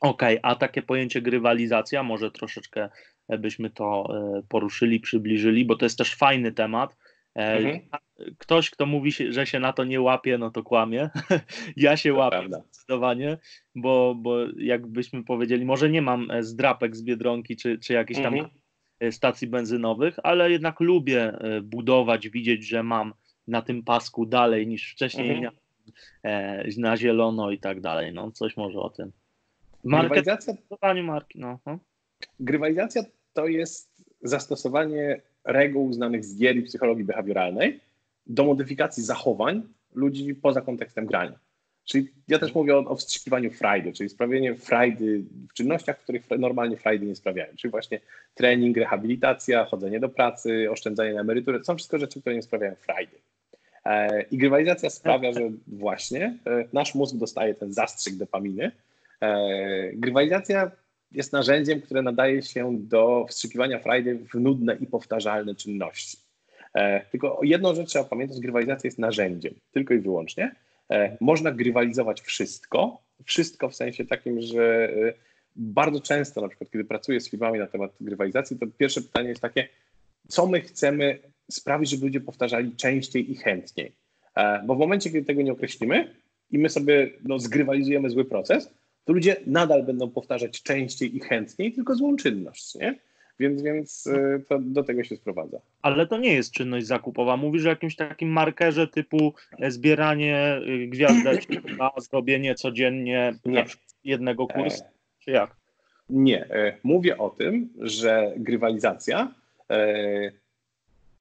[0.01, 2.89] Okej, okay, a takie pojęcie grywalizacja, może troszeczkę
[3.29, 6.95] byśmy to e, poruszyli, przybliżyli, bo to jest też fajny temat.
[7.35, 7.79] E, mhm.
[8.37, 11.09] Ktoś, kto mówi, że się na to nie łapie, no to kłamie.
[11.77, 12.59] ja się to łapię prawda.
[12.59, 13.37] zdecydowanie,
[13.75, 18.33] bo, bo jakbyśmy powiedzieli, może nie mam e, zdrapek z Biedronki, czy, czy jakiś tam
[18.33, 18.51] mhm.
[19.11, 23.13] stacji benzynowych, ale jednak lubię budować, widzieć, że mam
[23.47, 25.55] na tym pasku dalej niż wcześniej mhm.
[26.23, 28.13] na, na zielono i tak dalej.
[28.13, 29.11] No, coś może o tym.
[29.85, 30.53] Grywalizacja,
[31.03, 31.39] marki.
[31.39, 31.59] No.
[31.65, 31.79] no.
[32.39, 33.03] Grywalizacja
[33.33, 37.79] to jest zastosowanie reguł znanych z gier i psychologii behawioralnej
[38.27, 39.63] do modyfikacji zachowań
[39.93, 41.39] ludzi poza kontekstem grania.
[41.85, 46.29] Czyli ja też mówię o, o wstrzykiwaniu frajdy, czyli sprawienie frajdy w czynnościach, w których
[46.39, 47.53] normalnie frajdy nie sprawiają.
[47.55, 47.99] Czyli właśnie
[48.35, 51.59] trening, rehabilitacja, chodzenie do pracy, oszczędzanie na emeryturę.
[51.59, 53.17] To są wszystko rzeczy, które nie sprawiają frajdy.
[53.85, 58.71] E, I grywalizacja sprawia, że właśnie e, nasz mózg dostaje ten zastrzyk dopaminy.
[59.21, 60.71] E, grywalizacja
[61.13, 66.17] jest narzędziem, które nadaje się do wstrzykiwania frajdy w nudne i powtarzalne czynności.
[67.11, 70.55] Tylko jedną rzecz trzeba pamiętać, grywalizacja jest narzędziem, tylko i wyłącznie.
[71.21, 74.89] Można grywalizować wszystko, wszystko w sensie takim, że
[75.55, 79.41] bardzo często, na przykład kiedy pracuję z firmami na temat grywalizacji, to pierwsze pytanie jest
[79.41, 79.67] takie,
[80.27, 81.19] co my chcemy
[81.51, 83.91] sprawić, żeby ludzie powtarzali częściej i chętniej.
[84.35, 86.15] E, bo w momencie, kiedy tego nie określimy
[86.51, 88.73] i my sobie no, zgrywalizujemy zły proces,
[89.05, 92.99] to ludzie nadal będą powtarzać częściej i chętniej, tylko złą czynność, nie?
[93.39, 95.59] Więc, więc e, to do tego się sprowadza.
[95.81, 97.37] Ale to nie jest czynność zakupowa.
[97.37, 101.61] Mówisz o jakimś takim markerze typu e, zbieranie gwiazdeczek,
[102.09, 103.65] zrobienie codziennie nie.
[104.03, 104.83] jednego kursu,
[105.19, 105.55] czy jak?
[106.09, 106.47] Nie.
[106.83, 109.33] Mówię o tym, że grywalizacja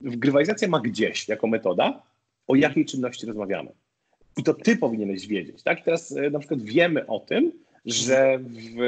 [0.03, 2.03] grywalizacja ma gdzieś jako metoda,
[2.47, 3.71] o jakiej czynności rozmawiamy.
[4.37, 5.63] I to ty powinieneś wiedzieć.
[5.63, 5.85] Tak?
[5.85, 7.53] teraz e, na przykład wiemy o tym,
[7.87, 8.79] że w,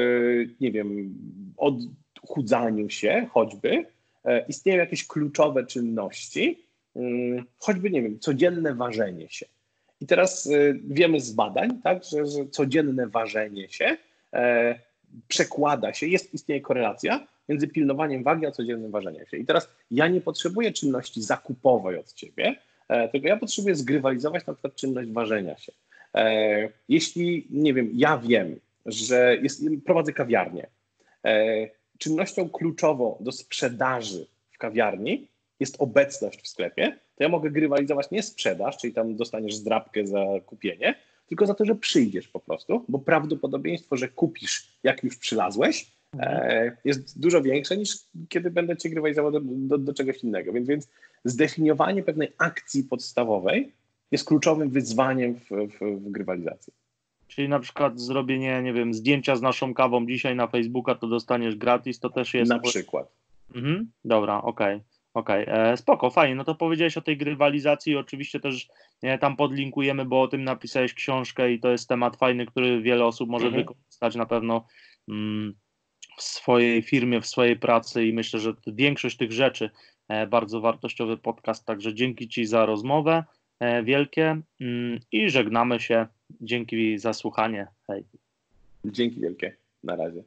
[0.61, 1.15] nie wiem,
[1.57, 3.85] odchudzaniu się choćby
[4.25, 6.65] e, istnieją jakieś kluczowe czynności,
[6.95, 9.45] mm, choćby, nie wiem, codzienne ważenie się.
[10.01, 10.51] I teraz e,
[10.87, 13.97] wiemy z badań, tak, że, że codzienne ważenie się
[15.27, 19.37] przekłada się, jest, istnieje korelacja między pilnowaniem wagi a codziennym ważeniem się.
[19.37, 22.55] I teraz ja nie potrzebuję czynności zakupowej od ciebie,
[22.87, 25.71] e, tylko ja potrzebuję zgrywalizować na przykład czynność ważenia się.
[26.15, 30.67] E, jeśli, nie wiem, ja wiem, że jest, prowadzę kawiarnię,
[31.25, 35.27] e, czynnością kluczową do sprzedaży w kawiarni
[35.59, 40.25] jest obecność w sklepie, to ja mogę grywalizować nie sprzedaż, czyli tam dostaniesz zdrabkę za
[40.45, 40.95] kupienie,
[41.27, 46.77] tylko za to, że przyjdziesz po prostu, bo prawdopodobieństwo, że kupisz, jak już przylazłeś, e,
[46.85, 47.97] jest dużo większe niż
[48.29, 50.53] kiedy będę cię grywalizował do, do, do czegoś innego.
[50.53, 50.89] Więc, więc
[51.25, 53.71] zdefiniowanie pewnej akcji podstawowej
[54.11, 56.73] jest kluczowym wyzwaniem w, w, w grywalizacji.
[57.27, 61.55] Czyli na przykład zrobienie, nie wiem, zdjęcia z naszą kawą dzisiaj na Facebooka, to dostaniesz
[61.55, 62.51] gratis, to też jest.
[62.51, 63.11] Na przykład.
[63.55, 64.75] Mhm, dobra, okej.
[64.75, 64.95] Okay.
[65.15, 65.71] Okej, okay.
[65.71, 66.35] E, spoko, fajnie.
[66.35, 68.67] No to powiedziałeś o tej grywalizacji, oczywiście też
[69.03, 73.05] nie, tam podlinkujemy, bo o tym napisałeś książkę i to jest temat fajny, który wiele
[73.05, 73.63] osób może mhm.
[73.63, 74.67] wykorzystać na pewno
[75.09, 75.53] mm,
[76.17, 79.69] w swojej firmie, w swojej pracy i myślę, że większość tych rzeczy
[80.07, 83.23] e, bardzo wartościowy podcast, także dzięki Ci za rozmowę
[83.83, 86.07] wielkie mm, i żegnamy się.
[86.41, 87.67] Dzięki za słuchanie.
[87.87, 88.03] Hej.
[88.85, 89.55] Dzięki wielkie.
[89.83, 90.23] Na razie.